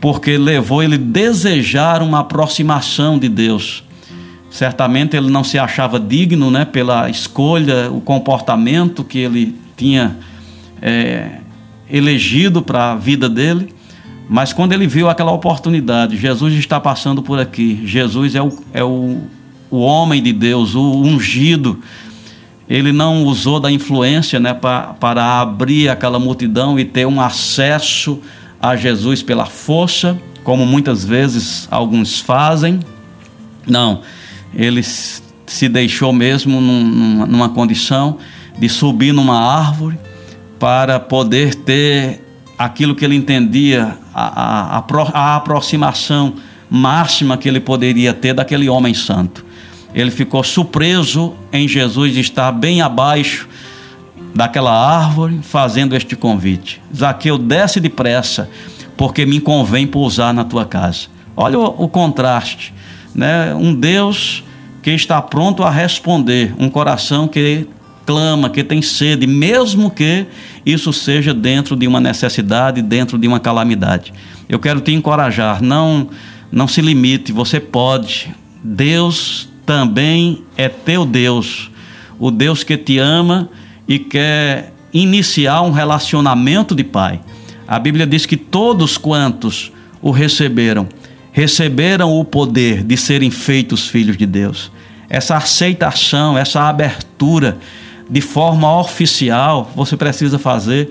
porque 0.00 0.38
levou 0.38 0.82
ele 0.82 0.94
a 0.94 0.98
desejar 0.98 2.02
uma 2.02 2.20
aproximação 2.20 3.18
de 3.18 3.28
Deus. 3.28 3.84
Certamente 4.50 5.16
ele 5.16 5.30
não 5.30 5.44
se 5.44 5.58
achava 5.58 6.00
digno, 6.00 6.50
né, 6.50 6.64
pela 6.64 7.10
escolha, 7.10 7.90
o 7.90 8.00
comportamento 8.00 9.04
que 9.04 9.18
ele 9.18 9.54
tinha 9.76 10.16
é, 10.80 11.40
elegido 11.90 12.62
para 12.62 12.92
a 12.92 12.96
vida 12.96 13.28
dele, 13.28 13.74
mas 14.28 14.52
quando 14.52 14.72
ele 14.72 14.86
viu 14.86 15.08
aquela 15.08 15.32
oportunidade, 15.32 16.16
Jesus 16.16 16.54
está 16.54 16.78
passando 16.78 17.22
por 17.22 17.38
aqui, 17.38 17.80
Jesus 17.84 18.34
é 18.34 18.42
o, 18.42 18.52
é 18.72 18.84
o, 18.84 19.22
o 19.70 19.78
homem 19.78 20.22
de 20.22 20.32
Deus, 20.32 20.74
o 20.74 21.02
ungido, 21.02 21.80
ele 22.68 22.92
não 22.92 23.24
usou 23.24 23.58
da 23.58 23.70
influência 23.70 24.38
né, 24.38 24.52
para, 24.52 24.94
para 24.94 25.40
abrir 25.40 25.88
aquela 25.88 26.18
multidão 26.18 26.78
e 26.78 26.84
ter 26.84 27.06
um 27.06 27.20
acesso 27.20 28.20
a 28.60 28.76
Jesus 28.76 29.22
pela 29.22 29.46
força, 29.46 30.18
como 30.42 30.66
muitas 30.66 31.04
vezes 31.04 31.68
alguns 31.70 32.18
fazem. 32.18 32.80
Não, 33.66 34.02
ele 34.54 34.82
se 34.82 35.68
deixou 35.68 36.12
mesmo 36.12 36.60
num, 36.60 37.26
numa 37.26 37.48
condição 37.48 38.18
de 38.58 38.68
subir 38.68 39.12
numa 39.12 39.38
árvore 39.38 39.98
para 40.58 40.98
poder 40.98 41.54
ter 41.54 42.24
aquilo 42.58 42.94
que 42.94 43.04
ele 43.04 43.14
entendia, 43.14 43.96
a, 44.12 44.78
a, 44.78 44.84
a, 45.14 45.36
aproximação 45.36 46.34
máxima 46.68 47.38
que 47.38 47.48
ele 47.48 47.60
poderia 47.60 48.12
ter 48.12 48.34
daquele 48.34 48.68
homem 48.68 48.92
santo. 48.92 49.46
Ele 49.94 50.10
ficou 50.10 50.42
surpreso 50.42 51.34
em 51.52 51.68
Jesus 51.68 52.16
estar 52.16 52.50
bem 52.52 52.82
abaixo 52.82 53.48
daquela 54.38 54.70
árvore 54.70 55.40
fazendo 55.42 55.96
este 55.96 56.14
convite. 56.14 56.80
Zaqueu, 56.96 57.36
desce 57.36 57.80
depressa, 57.80 58.48
porque 58.96 59.26
me 59.26 59.40
convém 59.40 59.84
pousar 59.84 60.32
na 60.32 60.44
tua 60.44 60.64
casa. 60.64 61.08
Olha 61.36 61.58
o, 61.58 61.64
o 61.84 61.88
contraste, 61.88 62.72
né? 63.12 63.52
Um 63.52 63.74
Deus 63.74 64.44
que 64.80 64.92
está 64.92 65.20
pronto 65.20 65.64
a 65.64 65.70
responder, 65.70 66.54
um 66.56 66.70
coração 66.70 67.26
que 67.26 67.66
clama, 68.06 68.48
que 68.48 68.62
tem 68.62 68.80
sede, 68.80 69.26
mesmo 69.26 69.90
que 69.90 70.24
isso 70.64 70.92
seja 70.92 71.34
dentro 71.34 71.74
de 71.74 71.88
uma 71.88 72.00
necessidade, 72.00 72.80
dentro 72.80 73.18
de 73.18 73.26
uma 73.26 73.40
calamidade. 73.40 74.12
Eu 74.48 74.60
quero 74.60 74.80
te 74.80 74.92
encorajar, 74.92 75.60
não 75.60 76.10
não 76.52 76.68
se 76.68 76.80
limite, 76.80 77.32
você 77.32 77.58
pode. 77.58 78.32
Deus 78.62 79.48
também 79.66 80.44
é 80.56 80.68
teu 80.68 81.04
Deus, 81.04 81.72
o 82.20 82.30
Deus 82.30 82.62
que 82.62 82.76
te 82.76 82.98
ama 82.98 83.50
e 83.88 83.98
quer 83.98 84.72
iniciar 84.92 85.62
um 85.62 85.70
relacionamento 85.70 86.74
de 86.74 86.84
pai. 86.84 87.20
A 87.66 87.78
Bíblia 87.78 88.06
diz 88.06 88.26
que 88.26 88.36
todos 88.36 88.98
quantos 88.98 89.72
o 90.00 90.10
receberam, 90.10 90.86
receberam 91.32 92.12
o 92.12 92.24
poder 92.24 92.84
de 92.84 92.96
serem 92.96 93.30
feitos 93.30 93.88
filhos 93.88 94.16
de 94.16 94.26
Deus. 94.26 94.70
Essa 95.08 95.36
aceitação, 95.36 96.36
essa 96.36 96.68
abertura 96.68 97.58
de 98.10 98.20
forma 98.20 98.78
oficial, 98.78 99.70
você 99.74 99.96
precisa 99.96 100.38
fazer 100.38 100.90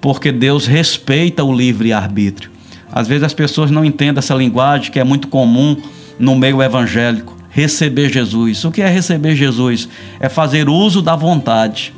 porque 0.00 0.30
Deus 0.30 0.66
respeita 0.66 1.42
o 1.42 1.54
livre-arbítrio. 1.54 2.50
Às 2.92 3.08
vezes 3.08 3.24
as 3.24 3.34
pessoas 3.34 3.70
não 3.70 3.84
entendem 3.84 4.18
essa 4.18 4.34
linguagem 4.34 4.90
que 4.90 5.00
é 5.00 5.04
muito 5.04 5.28
comum 5.28 5.76
no 6.18 6.36
meio 6.36 6.62
evangélico. 6.62 7.36
Receber 7.50 8.12
Jesus. 8.12 8.64
O 8.64 8.70
que 8.70 8.82
é 8.82 8.88
receber 8.88 9.34
Jesus? 9.34 9.88
É 10.20 10.28
fazer 10.28 10.68
uso 10.68 11.02
da 11.02 11.16
vontade 11.16 11.92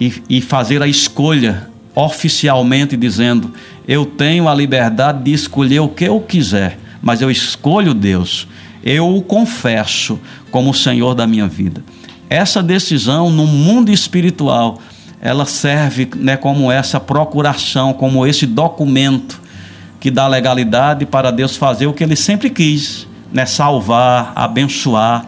e, 0.00 0.22
e 0.28 0.40
fazer 0.40 0.82
a 0.82 0.86
escolha 0.86 1.68
oficialmente, 1.94 2.96
dizendo: 2.96 3.52
Eu 3.86 4.04
tenho 4.04 4.48
a 4.48 4.54
liberdade 4.54 5.24
de 5.24 5.32
escolher 5.32 5.80
o 5.80 5.88
que 5.88 6.04
eu 6.04 6.20
quiser, 6.20 6.78
mas 7.02 7.20
eu 7.20 7.30
escolho 7.30 7.94
Deus. 7.94 8.46
Eu 8.84 9.16
o 9.16 9.22
confesso 9.22 10.18
como 10.50 10.70
o 10.70 10.74
Senhor 10.74 11.14
da 11.14 11.26
minha 11.26 11.48
vida. 11.48 11.82
Essa 12.30 12.62
decisão 12.62 13.30
no 13.30 13.46
mundo 13.46 13.90
espiritual 13.90 14.80
ela 15.20 15.46
serve 15.46 16.08
né, 16.16 16.36
como 16.36 16.70
essa 16.70 17.00
procuração, 17.00 17.92
como 17.92 18.26
esse 18.26 18.46
documento 18.46 19.40
que 19.98 20.10
dá 20.10 20.28
legalidade 20.28 21.06
para 21.06 21.30
Deus 21.30 21.56
fazer 21.56 21.86
o 21.86 21.92
que 21.92 22.04
ele 22.04 22.16
sempre 22.16 22.50
quis, 22.50 23.08
né, 23.32 23.46
salvar, 23.46 24.32
abençoar. 24.36 25.26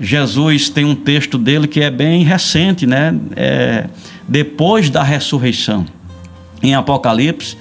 Jesus 0.00 0.68
tem 0.68 0.84
um 0.84 0.94
texto 0.94 1.36
dele 1.36 1.66
que 1.66 1.80
é 1.80 1.90
bem 1.90 2.22
recente, 2.22 2.86
né? 2.86 3.14
É, 3.36 3.88
depois 4.26 4.90
da 4.90 5.02
ressurreição. 5.02 5.86
Em 6.62 6.74
Apocalipse, 6.74 7.56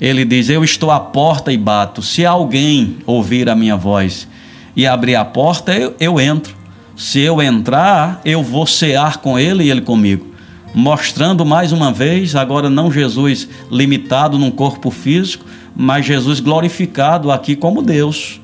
ele 0.00 0.24
diz: 0.24 0.48
Eu 0.48 0.64
estou 0.64 0.90
à 0.90 1.00
porta 1.00 1.52
e 1.52 1.56
bato. 1.56 2.02
Se 2.02 2.24
alguém 2.24 2.98
ouvir 3.06 3.48
a 3.48 3.54
minha 3.54 3.76
voz 3.76 4.28
e 4.74 4.86
abrir 4.86 5.16
a 5.16 5.24
porta, 5.24 5.74
eu, 5.74 5.94
eu 5.98 6.20
entro. 6.20 6.54
Se 6.96 7.20
eu 7.20 7.42
entrar, 7.42 8.20
eu 8.24 8.42
vou 8.42 8.66
cear 8.66 9.18
com 9.18 9.38
ele 9.38 9.64
e 9.64 9.70
ele 9.70 9.82
comigo 9.82 10.36
mostrando 10.76 11.42
mais 11.46 11.72
uma 11.72 11.90
vez, 11.90 12.36
agora 12.36 12.68
não 12.68 12.92
Jesus 12.92 13.48
limitado 13.70 14.38
num 14.38 14.50
corpo 14.50 14.90
físico, 14.90 15.42
mas 15.74 16.04
Jesus 16.04 16.38
glorificado 16.38 17.30
aqui 17.30 17.56
como 17.56 17.80
Deus, 17.80 18.38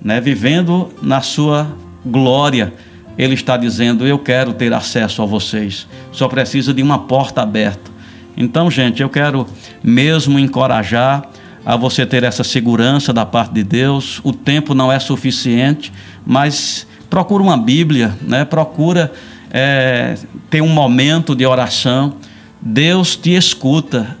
né? 0.00 0.20
vivendo 0.20 0.92
na 1.02 1.20
sua 1.20 1.76
glória. 2.04 2.72
Ele 3.16 3.34
está 3.34 3.56
dizendo: 3.56 4.06
Eu 4.06 4.18
quero 4.18 4.52
ter 4.52 4.72
acesso 4.72 5.22
a 5.22 5.26
vocês, 5.26 5.86
só 6.10 6.28
precisa 6.28 6.72
de 6.72 6.82
uma 6.82 6.98
porta 7.00 7.42
aberta. 7.42 7.90
Então, 8.36 8.70
gente, 8.70 9.02
eu 9.02 9.10
quero 9.10 9.46
mesmo 9.82 10.38
encorajar 10.38 11.28
a 11.64 11.76
você 11.76 12.04
ter 12.04 12.24
essa 12.24 12.42
segurança 12.42 13.12
da 13.12 13.24
parte 13.24 13.52
de 13.52 13.62
Deus. 13.62 14.20
O 14.24 14.32
tempo 14.32 14.74
não 14.74 14.90
é 14.90 14.98
suficiente, 14.98 15.92
mas 16.26 16.86
procura 17.08 17.42
uma 17.42 17.56
Bíblia, 17.56 18.16
né? 18.22 18.44
procura 18.44 19.12
é, 19.50 20.16
ter 20.48 20.62
um 20.62 20.68
momento 20.68 21.34
de 21.34 21.44
oração, 21.44 22.14
Deus 22.60 23.16
te 23.16 23.34
escuta. 23.34 24.16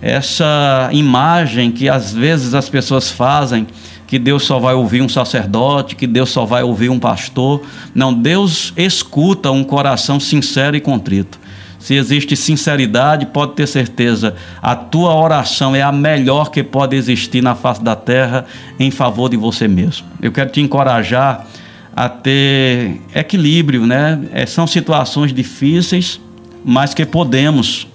Essa 0.00 0.88
imagem 0.92 1.72
que 1.72 1.88
às 1.88 2.12
vezes 2.12 2.54
as 2.54 2.68
pessoas 2.68 3.10
fazem, 3.10 3.66
que 4.08 4.18
Deus 4.18 4.42
só 4.42 4.58
vai 4.58 4.74
ouvir 4.74 5.02
um 5.02 5.08
sacerdote, 5.08 5.94
que 5.94 6.06
Deus 6.06 6.30
só 6.30 6.46
vai 6.46 6.62
ouvir 6.62 6.88
um 6.88 6.98
pastor. 6.98 7.62
Não, 7.94 8.12
Deus 8.12 8.72
escuta 8.74 9.50
um 9.50 9.62
coração 9.62 10.18
sincero 10.18 10.74
e 10.74 10.80
contrito. 10.80 11.38
Se 11.78 11.94
existe 11.94 12.34
sinceridade, 12.34 13.26
pode 13.26 13.52
ter 13.52 13.66
certeza, 13.66 14.34
a 14.62 14.74
tua 14.74 15.14
oração 15.14 15.76
é 15.76 15.82
a 15.82 15.92
melhor 15.92 16.50
que 16.50 16.64
pode 16.64 16.96
existir 16.96 17.42
na 17.42 17.54
face 17.54 17.84
da 17.84 17.94
terra 17.94 18.46
em 18.80 18.90
favor 18.90 19.28
de 19.28 19.36
você 19.36 19.68
mesmo. 19.68 20.06
Eu 20.22 20.32
quero 20.32 20.50
te 20.50 20.60
encorajar 20.62 21.46
a 21.94 22.08
ter 22.08 23.02
equilíbrio, 23.14 23.86
né? 23.86 24.18
É, 24.32 24.46
são 24.46 24.66
situações 24.66 25.34
difíceis, 25.34 26.18
mas 26.64 26.94
que 26.94 27.04
podemos 27.04 27.86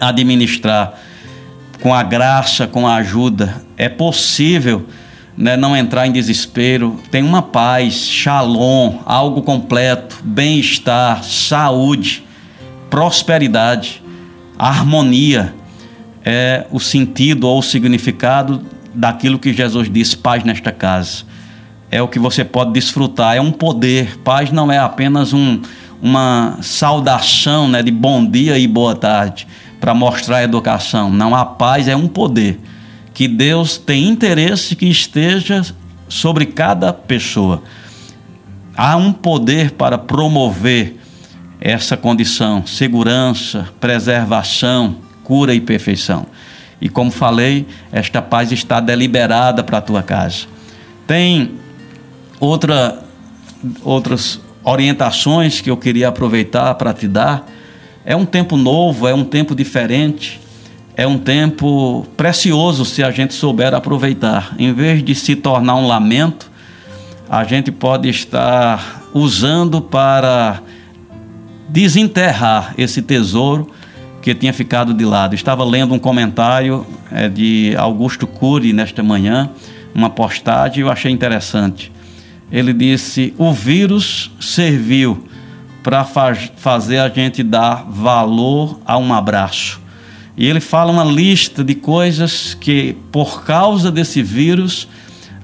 administrar 0.00 0.94
com 1.82 1.92
a 1.92 2.02
graça, 2.04 2.68
com 2.68 2.86
a 2.86 2.94
ajuda. 2.94 3.60
É 3.76 3.88
possível 3.88 4.86
né, 5.36 5.56
não 5.56 5.76
entrar 5.76 6.06
em 6.06 6.12
desespero. 6.12 7.00
Tem 7.10 7.22
uma 7.22 7.42
paz, 7.42 7.94
shalom, 7.94 8.98
algo 9.04 9.42
completo, 9.42 10.18
bem-estar, 10.22 11.22
saúde, 11.24 12.24
prosperidade, 12.90 14.02
harmonia. 14.58 15.54
É 16.24 16.66
o 16.70 16.78
sentido 16.78 17.48
ou 17.48 17.58
o 17.58 17.62
significado 17.62 18.62
daquilo 18.94 19.38
que 19.38 19.52
Jesus 19.52 19.90
disse: 19.90 20.16
paz 20.16 20.44
nesta 20.44 20.70
casa 20.70 21.24
é 21.92 22.00
o 22.00 22.08
que 22.08 22.18
você 22.18 22.42
pode 22.42 22.72
desfrutar, 22.72 23.36
é 23.36 23.40
um 23.40 23.52
poder. 23.52 24.18
Paz 24.20 24.50
não 24.50 24.72
é 24.72 24.78
apenas 24.78 25.34
um, 25.34 25.60
uma 26.00 26.56
saudação 26.62 27.68
né, 27.68 27.82
de 27.82 27.90
bom 27.90 28.24
dia 28.24 28.58
e 28.58 28.66
boa 28.66 28.96
tarde 28.96 29.46
para 29.78 29.92
mostrar 29.92 30.38
a 30.38 30.42
educação. 30.42 31.10
Não, 31.10 31.34
a 31.34 31.44
paz 31.44 31.88
é 31.88 31.94
um 31.94 32.08
poder 32.08 32.58
que 33.14 33.28
Deus 33.28 33.76
tem 33.78 34.08
interesse 34.08 34.76
que 34.76 34.86
esteja 34.86 35.62
sobre 36.08 36.46
cada 36.46 36.92
pessoa. 36.92 37.62
Há 38.76 38.96
um 38.96 39.12
poder 39.12 39.72
para 39.72 39.98
promover 39.98 40.98
essa 41.60 41.96
condição, 41.96 42.66
segurança, 42.66 43.68
preservação, 43.80 44.96
cura 45.22 45.54
e 45.54 45.60
perfeição. 45.60 46.26
E 46.80 46.88
como 46.88 47.10
falei, 47.10 47.66
esta 47.92 48.20
paz 48.20 48.50
está 48.50 48.80
deliberada 48.80 49.62
para 49.62 49.78
a 49.78 49.82
tua 49.82 50.02
casa. 50.02 50.46
Tem 51.06 51.62
Outra, 52.42 53.00
outras 53.84 54.40
orientações 54.64 55.60
que 55.60 55.70
eu 55.70 55.76
queria 55.76 56.08
aproveitar 56.08 56.74
para 56.74 56.92
te 56.92 57.06
dar 57.06 57.46
é 58.04 58.16
um 58.16 58.26
tempo 58.26 58.56
novo, 58.56 59.06
é 59.06 59.14
um 59.14 59.24
tempo 59.24 59.54
diferente, 59.54 60.40
é 60.96 61.06
um 61.06 61.18
tempo 61.18 62.06
precioso 62.16 62.84
se 62.84 63.02
a 63.02 63.10
gente 63.10 63.34
souber 63.34 63.74
aproveitar. 63.74 64.54
Em 64.58 64.72
vez 64.72 65.02
de 65.02 65.14
se 65.14 65.36
tornar 65.36 65.76
um 65.76 65.86
lamento, 65.86 66.50
a 67.28 67.44
gente 67.44 67.70
pode 67.72 68.08
estar 68.08 69.02
usando 69.14 69.80
para 69.80 70.60
desenterrar 71.68 72.74
esse 72.76 73.00
tesouro 73.00 73.70
que 74.20 74.34
tinha 74.34 74.52
ficado 74.52 74.92
de 74.92 75.04
lado. 75.04 75.34
Estava 75.34 75.64
lendo 75.64 75.94
um 75.94 75.98
comentário 75.98 76.86
é, 77.10 77.28
de 77.28 77.74
Augusto 77.76 78.26
Cury 78.26 78.72
nesta 78.72 79.02
manhã, 79.02 79.50
uma 79.94 80.10
postagem, 80.10 80.82
eu 80.82 80.90
achei 80.90 81.10
interessante 81.10 81.92
ele 82.52 82.74
disse: 82.74 83.34
o 83.38 83.50
vírus 83.50 84.30
serviu 84.38 85.26
para 85.82 86.04
faz, 86.04 86.52
fazer 86.56 86.98
a 86.98 87.08
gente 87.08 87.42
dar 87.42 87.86
valor 87.88 88.78
a 88.84 88.98
um 88.98 89.12
abraço. 89.12 89.80
E 90.36 90.46
ele 90.46 90.60
fala 90.60 90.90
uma 90.90 91.04
lista 91.04 91.62
de 91.62 91.74
coisas 91.74 92.54
que, 92.54 92.96
por 93.10 93.44
causa 93.44 93.90
desse 93.90 94.22
vírus, 94.22 94.88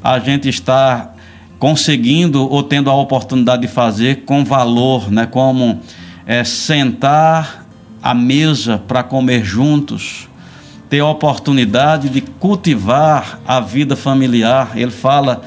a 0.03 0.18
gente 0.18 0.48
está 0.48 1.12
conseguindo 1.59 2.48
ou 2.51 2.62
tendo 2.62 2.88
a 2.88 2.94
oportunidade 2.94 3.62
de 3.62 3.68
fazer 3.68 4.24
com 4.24 4.44
valor, 4.44 5.11
né? 5.11 5.27
como 5.27 5.81
é, 6.27 6.44
sentar 6.44 7.66
à 8.03 8.14
mesa 8.14 8.79
para 8.79 9.03
comer 9.03 9.44
juntos, 9.44 10.29
ter 10.88 11.01
a 11.01 11.07
oportunidade 11.07 12.09
de 12.09 12.20
cultivar 12.20 13.40
a 13.46 13.61
vida 13.61 13.96
familiar. 13.96 14.72
Ele 14.74 14.90
fala 14.90 15.42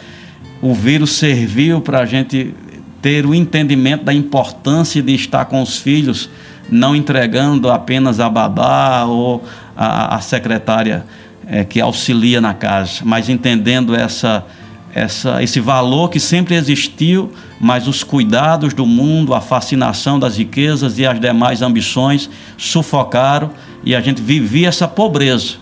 o 0.61 0.73
vírus 0.73 1.13
serviu 1.13 1.81
para 1.81 2.01
a 2.01 2.05
gente 2.05 2.53
ter 3.01 3.25
o 3.25 3.33
entendimento 3.33 4.03
da 4.03 4.13
importância 4.13 5.01
de 5.01 5.15
estar 5.15 5.45
com 5.45 5.61
os 5.61 5.77
filhos, 5.77 6.29
não 6.71 6.95
entregando 6.95 7.69
apenas 7.69 8.19
a 8.19 8.29
babá 8.29 9.03
ou 9.03 9.43
a, 9.75 10.15
a 10.15 10.21
secretária 10.21 11.05
é, 11.45 11.65
que 11.65 11.81
auxilia 11.81 12.39
na 12.39 12.53
casa, 12.53 13.01
mas 13.03 13.27
entendendo 13.27 13.93
essa, 13.93 14.45
essa, 14.93 15.43
esse 15.43 15.59
valor 15.59 16.09
que 16.09 16.19
sempre 16.19 16.55
existiu, 16.55 17.31
mas 17.59 17.87
os 17.87 18.03
cuidados 18.03 18.73
do 18.73 18.85
mundo, 18.85 19.33
a 19.33 19.41
fascinação 19.41 20.17
das 20.17 20.37
riquezas 20.37 20.97
e 20.97 21.05
as 21.05 21.19
demais 21.19 21.61
ambições 21.61 22.29
sufocaram 22.57 23.51
e 23.83 23.93
a 23.93 24.01
gente 24.01 24.21
vivia 24.21 24.69
essa 24.69 24.87
pobreza. 24.87 25.55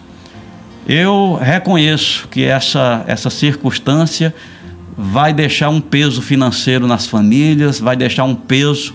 Eu 0.88 1.40
reconheço 1.42 2.28
que 2.30 2.44
essa, 2.44 3.04
essa 3.08 3.30
circunstância 3.30 4.34
vai 4.98 5.32
deixar 5.32 5.70
um 5.70 5.80
peso 5.80 6.22
financeiro 6.22 6.86
nas 6.88 7.08
famílias, 7.08 7.80
vai 7.80 7.96
deixar 7.96 8.26
um 8.26 8.36
peso 8.36 8.94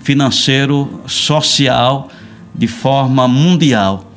financeiro 0.00 1.02
social 1.06 2.08
de 2.54 2.66
forma 2.66 3.28
mundial. 3.28 4.12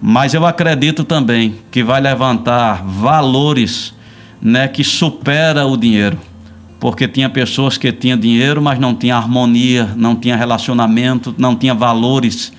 Mas 0.00 0.34
eu 0.34 0.44
acredito 0.46 1.04
também 1.04 1.56
que 1.70 1.82
vai 1.82 2.00
levantar 2.00 2.84
valores 2.84 3.94
né, 4.40 4.68
que 4.68 4.84
supera 4.84 5.66
o 5.66 5.76
dinheiro. 5.76 6.18
Porque 6.78 7.08
tinha 7.08 7.28
pessoas 7.30 7.78
que 7.78 7.90
tinham 7.90 8.18
dinheiro, 8.18 8.60
mas 8.60 8.78
não 8.78 8.94
tinha 8.94 9.16
harmonia, 9.16 9.90
não 9.96 10.14
tinha 10.14 10.36
relacionamento, 10.36 11.34
não 11.38 11.56
tinha 11.56 11.74
valores. 11.74 12.52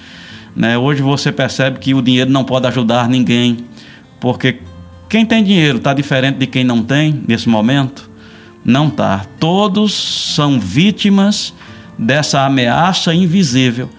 Né? 0.55 0.77
Hoje 0.77 1.01
você 1.01 1.31
percebe 1.31 1.77
que 1.79 1.93
o 1.93 2.01
dinheiro 2.01 2.31
não 2.31 2.43
pode 2.43 2.65
ajudar 2.67 3.07
ninguém, 3.07 3.59
porque 4.19 4.59
quem 5.07 5.25
tem 5.25 5.43
dinheiro 5.43 5.77
está 5.77 5.93
diferente 5.93 6.37
de 6.37 6.47
quem 6.47 6.63
não 6.63 6.81
tem 6.81 7.23
nesse 7.27 7.47
momento. 7.47 8.09
Não 8.65 8.87
está. 8.87 9.23
Todos 9.39 9.93
são 10.35 10.59
vítimas 10.59 11.53
dessa 11.97 12.41
ameaça 12.45 13.13
invisível 13.13 13.89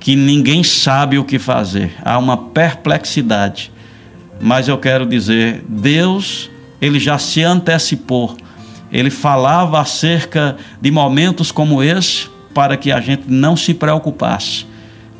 que 0.00 0.16
ninguém 0.16 0.64
sabe 0.64 1.18
o 1.18 1.24
que 1.24 1.38
fazer. 1.38 1.94
Há 2.04 2.18
uma 2.18 2.36
perplexidade. 2.36 3.70
Mas 4.40 4.66
eu 4.66 4.76
quero 4.76 5.06
dizer, 5.06 5.64
Deus, 5.68 6.50
ele 6.80 6.98
já 6.98 7.18
se 7.18 7.42
antecipou. 7.42 8.36
Ele 8.90 9.10
falava 9.10 9.80
acerca 9.80 10.56
de 10.80 10.90
momentos 10.90 11.52
como 11.52 11.82
esse 11.82 12.28
para 12.52 12.76
que 12.76 12.90
a 12.90 13.00
gente 13.00 13.24
não 13.28 13.56
se 13.56 13.72
preocupasse, 13.72 14.66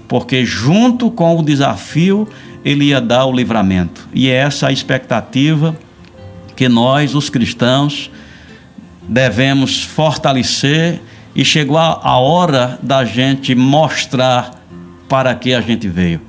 porque 0.06 0.44
junto 0.44 1.10
com 1.10 1.38
o 1.38 1.42
desafio 1.42 2.28
ele 2.64 2.86
ia 2.86 3.00
dar 3.00 3.24
o 3.24 3.32
livramento. 3.32 4.08
E 4.12 4.28
é 4.28 4.34
essa 4.34 4.66
a 4.66 4.72
expectativa 4.72 5.76
que 6.54 6.68
nós, 6.68 7.14
os 7.14 7.30
cristãos, 7.30 8.10
devemos 9.08 9.82
fortalecer 9.82 11.00
e 11.34 11.44
chegou 11.44 11.78
a, 11.78 12.18
hora 12.18 12.78
da 12.82 13.04
gente 13.04 13.54
mostrar 13.54 14.50
para 15.08 15.34
que 15.34 15.54
a 15.54 15.60
gente 15.60 15.88
veio. 15.88 16.20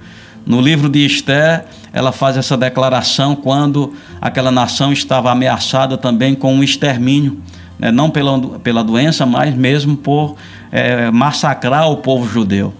No 0.45 0.61
livro 0.61 0.89
de 0.89 1.05
Esté, 1.05 1.65
ela 1.91 2.11
faz 2.11 2.37
essa 2.37 2.57
declaração 2.57 3.35
quando 3.35 3.93
aquela 4.19 4.51
nação 4.51 4.91
estava 4.91 5.31
ameaçada 5.31 5.97
também 5.97 6.33
com 6.35 6.53
um 6.53 6.63
extermínio, 6.63 7.39
né? 7.77 7.91
não 7.91 8.09
pela, 8.09 8.39
pela 8.59 8.83
doença, 8.83 9.25
mas 9.25 9.53
mesmo 9.55 9.95
por 9.95 10.35
é, 10.71 11.11
massacrar 11.11 11.89
o 11.89 11.97
povo 11.97 12.27
judeu. 12.27 12.73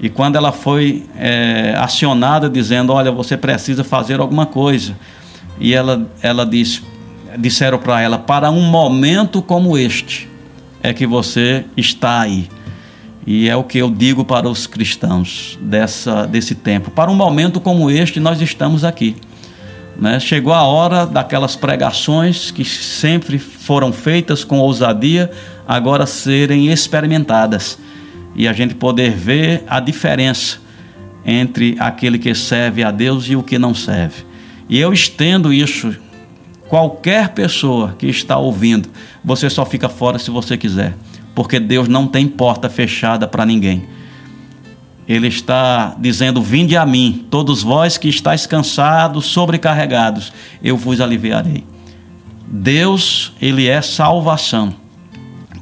E 0.00 0.08
quando 0.08 0.36
ela 0.36 0.52
foi 0.52 1.06
é, 1.16 1.74
acionada 1.78 2.48
dizendo, 2.48 2.92
olha, 2.92 3.10
você 3.10 3.36
precisa 3.36 3.84
fazer 3.84 4.20
alguma 4.20 4.46
coisa, 4.46 4.96
e 5.60 5.72
ela, 5.74 6.10
ela 6.22 6.44
disse, 6.44 6.82
disseram 7.38 7.78
para 7.78 8.00
ela, 8.00 8.18
para 8.18 8.50
um 8.50 8.62
momento 8.62 9.40
como 9.40 9.78
este 9.78 10.31
é 10.82 10.92
que 10.92 11.06
você 11.06 11.64
está 11.76 12.20
aí. 12.20 12.48
E 13.26 13.48
é 13.48 13.54
o 13.54 13.62
que 13.62 13.78
eu 13.78 13.88
digo 13.88 14.24
para 14.24 14.48
os 14.48 14.66
cristãos 14.66 15.56
dessa, 15.60 16.26
desse 16.26 16.54
tempo. 16.54 16.90
Para 16.90 17.10
um 17.10 17.14
momento 17.14 17.60
como 17.60 17.88
este, 17.90 18.18
nós 18.18 18.40
estamos 18.40 18.84
aqui. 18.84 19.16
Né? 19.96 20.18
Chegou 20.18 20.52
a 20.52 20.62
hora 20.62 21.06
daquelas 21.06 21.54
pregações 21.54 22.50
que 22.50 22.64
sempre 22.64 23.38
foram 23.38 23.92
feitas 23.92 24.42
com 24.42 24.58
ousadia, 24.58 25.30
agora 25.68 26.04
serem 26.04 26.72
experimentadas. 26.72 27.78
E 28.34 28.48
a 28.48 28.52
gente 28.52 28.74
poder 28.74 29.12
ver 29.12 29.62
a 29.68 29.78
diferença 29.78 30.58
entre 31.24 31.76
aquele 31.78 32.18
que 32.18 32.34
serve 32.34 32.82
a 32.82 32.90
Deus 32.90 33.28
e 33.28 33.36
o 33.36 33.42
que 33.42 33.58
não 33.58 33.74
serve. 33.74 34.24
E 34.68 34.80
eu 34.80 34.92
estendo 34.92 35.52
isso. 35.52 35.94
Qualquer 36.72 37.34
pessoa 37.34 37.94
que 37.98 38.06
está 38.06 38.38
ouvindo, 38.38 38.88
você 39.22 39.50
só 39.50 39.66
fica 39.66 39.90
fora 39.90 40.18
se 40.18 40.30
você 40.30 40.56
quiser 40.56 40.94
porque 41.34 41.58
Deus 41.58 41.88
não 41.88 42.06
tem 42.06 42.26
porta 42.28 42.68
fechada 42.68 43.26
para 43.26 43.46
ninguém. 43.46 43.84
Ele 45.08 45.28
está 45.28 45.96
dizendo: 45.98 46.42
Vinde 46.42 46.76
a 46.76 46.86
mim, 46.86 47.26
todos 47.30 47.62
vós 47.62 47.98
que 47.98 48.08
estáis 48.08 48.46
cansados, 48.46 49.26
sobrecarregados, 49.26 50.32
eu 50.62 50.76
vos 50.76 51.00
aliviarei. 51.00 51.64
Deus, 52.46 53.32
ele 53.40 53.66
é 53.66 53.80
salvação 53.80 54.74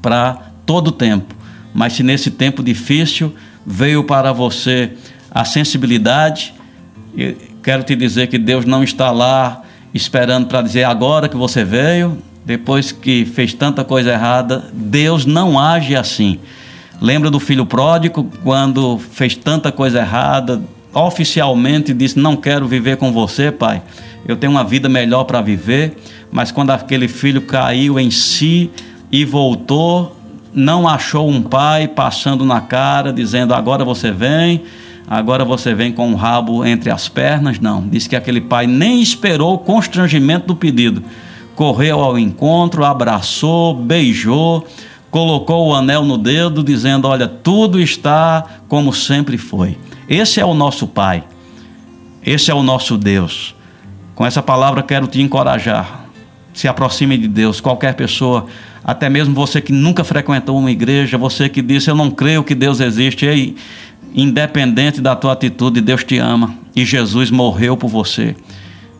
para 0.03 0.53
todo 0.66 0.90
tempo. 0.90 1.35
Mas 1.73 1.92
se 1.92 2.03
nesse 2.03 2.33
tempo 2.33 2.62
difícil 2.62 3.35
veio 3.64 4.03
para 4.03 4.33
você 4.33 4.92
a 5.31 5.44
sensibilidade, 5.44 6.53
quero 7.62 7.85
te 7.85 7.94
dizer 7.94 8.27
que 8.27 8.38
Deus 8.38 8.64
não 8.64 8.83
está 8.83 9.12
lá 9.12 9.62
esperando 9.92 10.46
para 10.46 10.62
dizer 10.62 10.85
agora 10.85 11.29
que 11.29 11.37
você 11.37 11.64
veio, 11.64 12.18
depois 12.44 12.92
que 12.92 13.24
fez 13.24 13.53
tanta 13.53 13.85
coisa 13.85 14.12
errada, 14.12 14.64
Deus 14.72 15.26
não 15.26 15.59
age 15.59 15.94
assim. 15.94 16.38
Lembra 17.00 17.31
do 17.31 17.40
filho 17.40 17.64
pródigo, 17.64 18.31
quando 18.42 18.98
fez 18.98 19.35
tanta 19.35 19.72
coisa 19.72 20.00
errada, 20.00 20.62
oficialmente 20.92 21.94
disse: 21.94 22.18
Não 22.18 22.37
quero 22.37 22.66
viver 22.66 22.96
com 22.96 23.12
você, 23.12 23.50
pai. 23.50 23.83
Eu 24.26 24.37
tenho 24.37 24.53
uma 24.53 24.64
vida 24.64 24.88
melhor 24.88 25.24
para 25.24 25.40
viver. 25.40 25.96
Mas 26.31 26.53
quando 26.53 26.70
aquele 26.70 27.09
filho 27.09 27.40
caiu 27.42 27.98
em 27.98 28.11
si 28.11 28.70
e 29.11 29.24
voltou, 29.24 30.16
não 30.53 30.87
achou 30.87 31.29
um 31.29 31.42
pai 31.42 31.88
passando 31.88 32.44
na 32.44 32.61
cara, 32.61 33.12
dizendo: 33.12 33.55
Agora 33.55 33.85
você 33.85 34.11
vem, 34.11 34.62
agora 35.07 35.45
você 35.45 35.75
vem 35.75 35.93
com 35.93 36.13
o 36.13 36.17
rabo 36.17 36.65
entre 36.65 36.91
as 36.91 37.09
pernas. 37.09 37.59
Não. 37.59 37.87
Disse 37.89 38.09
que 38.09 38.17
aquele 38.17 38.41
pai 38.41 38.67
nem 38.67 39.01
esperou 39.01 39.55
o 39.55 39.59
constrangimento 39.59 40.49
do 40.49 40.57
pedido 40.57 41.03
correu 41.61 42.01
ao 42.01 42.19
encontro, 42.19 42.87
abraçou, 42.87 43.75
beijou, 43.75 44.67
colocou 45.11 45.69
o 45.69 45.75
anel 45.75 46.07
no 46.07 46.17
dedo, 46.17 46.65
dizendo: 46.65 47.07
Olha, 47.07 47.29
tudo 47.29 47.79
está 47.79 48.47
como 48.67 48.95
sempre 48.95 49.37
foi. 49.37 49.77
Esse 50.09 50.41
é 50.41 50.45
o 50.45 50.55
nosso 50.55 50.87
Pai, 50.87 51.23
esse 52.25 52.51
é 52.51 52.55
o 52.55 52.63
nosso 52.63 52.97
Deus. 52.97 53.55
Com 54.15 54.25
essa 54.25 54.43
palavra 54.43 54.83
quero 54.83 55.07
te 55.07 55.21
encorajar. 55.21 56.07
Se 56.55 56.67
aproxime 56.67 57.19
de 57.19 57.29
Deus, 57.29 57.61
qualquer 57.61 57.95
pessoa, 57.95 58.47
até 58.83 59.11
mesmo 59.11 59.35
você 59.35 59.61
que 59.61 59.71
nunca 59.73 60.03
frequentou 60.03 60.59
uma 60.59 60.71
igreja, 60.71 61.19
você 61.19 61.47
que 61.47 61.61
disse: 61.61 61.91
Eu 61.91 61.95
não 61.95 62.11
creio 62.11 62.43
que 62.43 62.55
Deus 62.55 62.81
existe. 62.81 63.27
Ei, 63.27 63.55
independente 64.14 65.01
da 65.01 65.14
tua 65.16 65.33
atitude, 65.33 65.81
Deus 65.81 66.05
te 66.05 66.18
ama 66.18 66.55
e 66.75 66.85
Jesus 66.85 67.31
morreu 67.31 67.77
por 67.77 67.88
você 67.88 68.35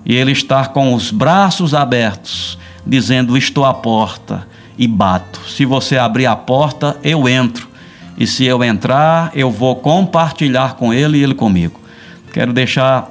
e 0.05 0.15
ele 0.15 0.33
está 0.33 0.67
com 0.67 0.95
os 0.95 1.11
braços 1.11 1.75
abertos, 1.75 2.59
dizendo: 2.87 3.37
Estou 3.37 3.65
à 3.65 3.75
porta 3.75 4.47
e 4.79 4.87
bato. 4.87 5.41
Se 5.49 5.65
você 5.65 5.97
abrir 5.97 6.27
a 6.27 6.37
porta, 6.37 6.97
eu 7.03 7.29
entro. 7.29 7.69
E 8.17 8.27
se 8.27 8.45
eu 8.45 8.63
entrar, 8.63 9.31
eu 9.35 9.51
vou 9.51 9.77
compartilhar 9.77 10.75
com 10.75 10.93
ele 10.93 11.19
e 11.19 11.23
ele 11.23 11.35
comigo. 11.35 11.81
Quero 12.33 12.53
deixar 12.53 13.11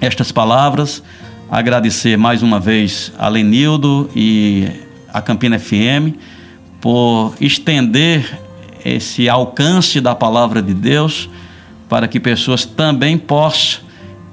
estas 0.00 0.32
palavras, 0.32 1.02
agradecer 1.50 2.16
mais 2.16 2.42
uma 2.42 2.58
vez 2.58 3.12
a 3.18 3.28
Lenildo 3.28 4.10
e 4.14 4.68
a 5.12 5.22
Campina 5.22 5.58
FM 5.58 6.16
por 6.80 7.34
estender 7.40 8.40
esse 8.84 9.28
alcance 9.28 10.00
da 10.00 10.14
palavra 10.14 10.60
de 10.60 10.74
Deus 10.74 11.28
para 11.88 12.06
que 12.06 12.20
pessoas 12.20 12.64
também 12.64 13.16
possam 13.16 13.80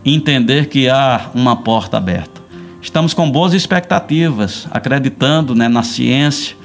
entender 0.04 0.68
que 0.68 0.90
há 0.90 1.30
uma 1.34 1.56
porta 1.56 1.98
aberta. 1.98 2.42
Estamos 2.82 3.14
com 3.14 3.30
boas 3.30 3.54
expectativas, 3.54 4.68
acreditando 4.72 5.54
né, 5.54 5.68
na 5.68 5.84
ciência, 5.84 6.56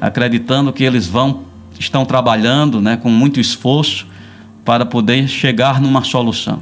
acreditando 0.00 0.72
que 0.72 0.82
eles 0.82 1.06
vão 1.06 1.44
estão 1.78 2.04
trabalhando 2.04 2.80
né, 2.80 2.96
com 2.96 3.10
muito 3.10 3.40
esforço 3.40 4.06
para 4.64 4.84
poder 4.86 5.26
chegar 5.28 5.80
numa 5.80 6.04
solução. 6.04 6.60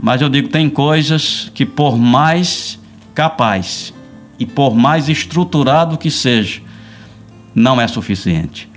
Mas 0.00 0.20
eu 0.20 0.28
digo, 0.28 0.48
tem 0.48 0.68
coisas 0.68 1.50
que 1.54 1.64
por 1.64 1.98
mais 1.98 2.78
capaz 3.14 3.92
e 4.38 4.44
por 4.44 4.74
mais 4.76 5.08
estruturado 5.08 5.96
que 5.96 6.10
seja, 6.10 6.60
não 7.54 7.80
é 7.80 7.88
suficiente. 7.88 8.68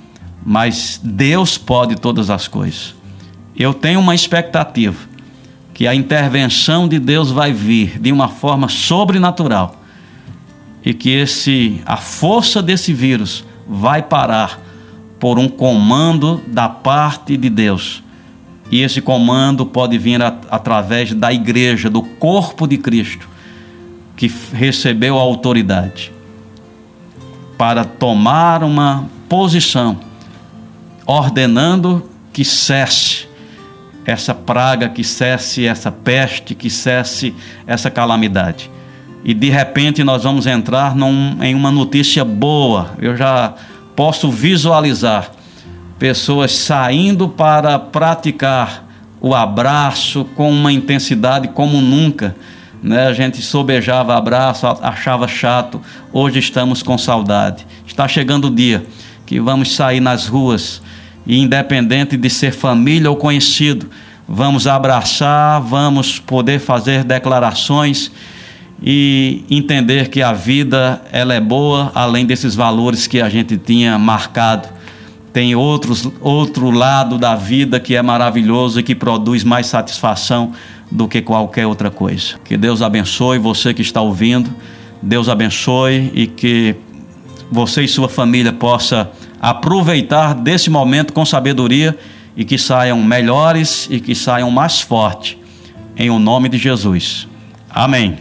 Mas 0.46 1.00
Deus 1.04 1.58
pode 1.58 1.96
todas 1.96 2.30
as 2.30 2.48
coisas. 2.48 2.96
Eu 3.56 3.74
tenho 3.74 4.00
uma 4.00 4.16
expectativa 4.16 4.98
que 5.74 5.88
a 5.88 5.96
intervenção 5.96 6.88
de 6.88 7.00
Deus 7.00 7.32
vai 7.32 7.54
vir 7.54 8.00
de 8.00 8.12
uma 8.12 8.28
forma 8.28 8.68
sobrenatural 8.68 9.76
e 10.84 10.94
que 10.94 11.10
esse 11.10 11.82
a 11.86 11.98
força 11.98 12.62
desse 12.62 12.94
vírus 12.94 13.44
vai 13.68 14.02
parar 14.02 14.60
por 15.20 15.38
um 15.38 15.48
comando 15.48 16.42
da 16.48 16.70
parte 16.70 17.36
de 17.36 17.50
Deus. 17.50 18.02
E 18.72 18.82
esse 18.82 19.02
comando 19.02 19.66
pode 19.66 19.98
vir 19.98 20.22
através 20.22 21.14
da 21.14 21.34
igreja, 21.34 21.90
do 21.90 22.02
corpo 22.02 22.68
de 22.68 22.78
Cristo, 22.78 23.28
que 24.16 24.32
recebeu 24.54 25.18
a 25.18 25.22
autoridade 25.22 26.12
para 27.58 27.84
tomar 27.84 28.64
uma 28.64 29.10
posição, 29.28 30.00
ordenando 31.10 32.08
que 32.32 32.46
cesse 32.46 33.28
essa 34.06 34.36
praga, 34.36 34.88
que 34.90 35.04
cesse 35.04 35.66
essa 35.66 35.92
peste, 35.92 36.54
que 36.54 36.70
cesse 36.70 37.34
essa 37.66 37.90
calamidade. 37.90 38.70
E 39.26 39.34
de 39.34 39.50
repente 39.50 40.04
nós 40.04 40.24
vamos 40.24 40.46
entrar 40.46 40.96
num, 40.96 41.44
em 41.44 41.56
uma 41.56 41.72
notícia 41.72 42.24
boa. 42.24 42.92
Eu 43.00 43.18
já 43.18 43.56
posso 43.96 44.30
visualizar 44.30 45.32
pessoas 45.98 46.52
saindo 46.52 47.28
para 47.28 47.80
praticar 47.80 48.86
o 49.20 49.34
abraço 49.34 50.26
com 50.36 50.52
uma 50.52 50.72
intensidade 50.72 51.48
como 51.48 51.82
nunca. 51.82 52.36
Né? 52.84 53.08
A 53.08 53.14
gente 53.14 53.42
sobejava 53.42 54.16
abraço, 54.16 54.68
achava 54.68 55.28
chato. 55.28 55.82
Hoje 56.14 56.38
estamos 56.38 56.84
com 56.84 57.00
saudade. 57.00 57.66
Está 57.88 58.08
chegando 58.08 58.46
o 58.46 58.52
dia 58.52 58.86
que 59.26 59.40
vamos 59.40 59.76
sair 59.76 60.00
nas 60.00 60.28
ruas 60.28 60.84
e 61.30 61.38
independente 61.38 62.18
de 62.18 62.28
ser 62.28 62.52
família 62.52 63.08
ou 63.08 63.16
conhecido, 63.16 63.88
vamos 64.28 64.66
abraçar, 64.66 65.62
vamos 65.62 66.18
poder 66.18 66.60
fazer 66.60 67.04
declarações 67.04 68.12
e 68.82 69.44
entender 69.48 70.10
que 70.10 70.24
a 70.24 70.34
vida 70.34 71.00
ela 71.12 71.36
é 71.36 71.40
boa, 71.40 71.92
além 71.94 72.26
desses 72.26 72.56
valores 72.56 73.06
que 73.06 73.22
a 73.22 73.30
gente 73.30 73.58
tinha 73.58 73.96
marcado. 74.00 74.70
Tem 75.32 75.54
outros, 75.54 76.10
outro 76.20 76.72
lado 76.72 77.16
da 77.16 77.36
vida 77.36 77.80
que 77.80 77.96
é 77.96 78.02
maravilhoso 78.02 78.80
e 78.80 78.84
que 78.84 78.96
produz 78.96 79.44
mais 79.44 79.68
satisfação 79.68 80.54
do 80.90 81.08
que 81.08 81.22
qualquer 81.22 81.68
outra 81.68 81.92
coisa. 81.92 82.40
Que 82.44 82.58
Deus 82.58 82.82
abençoe 82.82 83.38
você 83.38 83.72
que 83.72 83.84
está 83.84 84.02
ouvindo. 84.02 84.50
Deus 85.00 85.30
abençoe 85.30 86.12
e 86.16 86.26
que 86.26 86.76
você 87.52 87.84
e 87.84 87.88
sua 87.88 88.10
família 88.10 88.52
possa 88.52 89.12
aproveitar 89.40 90.34
desse 90.34 90.70
momento 90.70 91.14
com 91.14 91.26
sabedoria 91.26 91.98
e 92.36 92.46
que 92.46 92.58
saiam 92.58 93.02
melhores 93.02 93.88
e 93.90 94.00
que 94.00 94.16
saiam 94.16 94.50
mais 94.52 94.82
fortes. 94.82 95.38
Em 95.96 96.10
o 96.10 96.20
nome 96.20 96.48
de 96.50 96.58
Jesus. 96.58 97.28
Amém. 97.70 98.18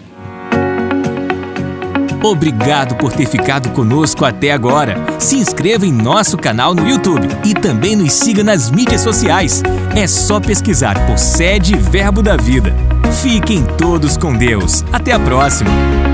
Obrigado 2.22 2.96
por 2.96 3.12
ter 3.12 3.26
ficado 3.26 3.70
conosco 3.70 4.24
até 4.24 4.50
agora. 4.50 4.96
Se 5.18 5.36
inscreva 5.36 5.86
em 5.86 5.92
nosso 5.92 6.36
canal 6.36 6.74
no 6.74 6.88
YouTube 6.88 7.28
e 7.44 7.54
também 7.54 7.94
nos 7.94 8.12
siga 8.12 8.42
nas 8.42 8.70
mídias 8.70 9.00
sociais. 9.00 9.62
É 9.94 10.06
só 10.06 10.40
pesquisar 10.40 10.98
por 11.06 11.16
Sede 11.16 11.76
Verbo 11.76 12.22
da 12.22 12.36
Vida. 12.36 12.74
Fiquem 13.22 13.64
todos 13.78 14.16
com 14.16 14.36
Deus. 14.36 14.84
Até 14.92 15.12
a 15.12 15.20
próxima! 15.20 16.07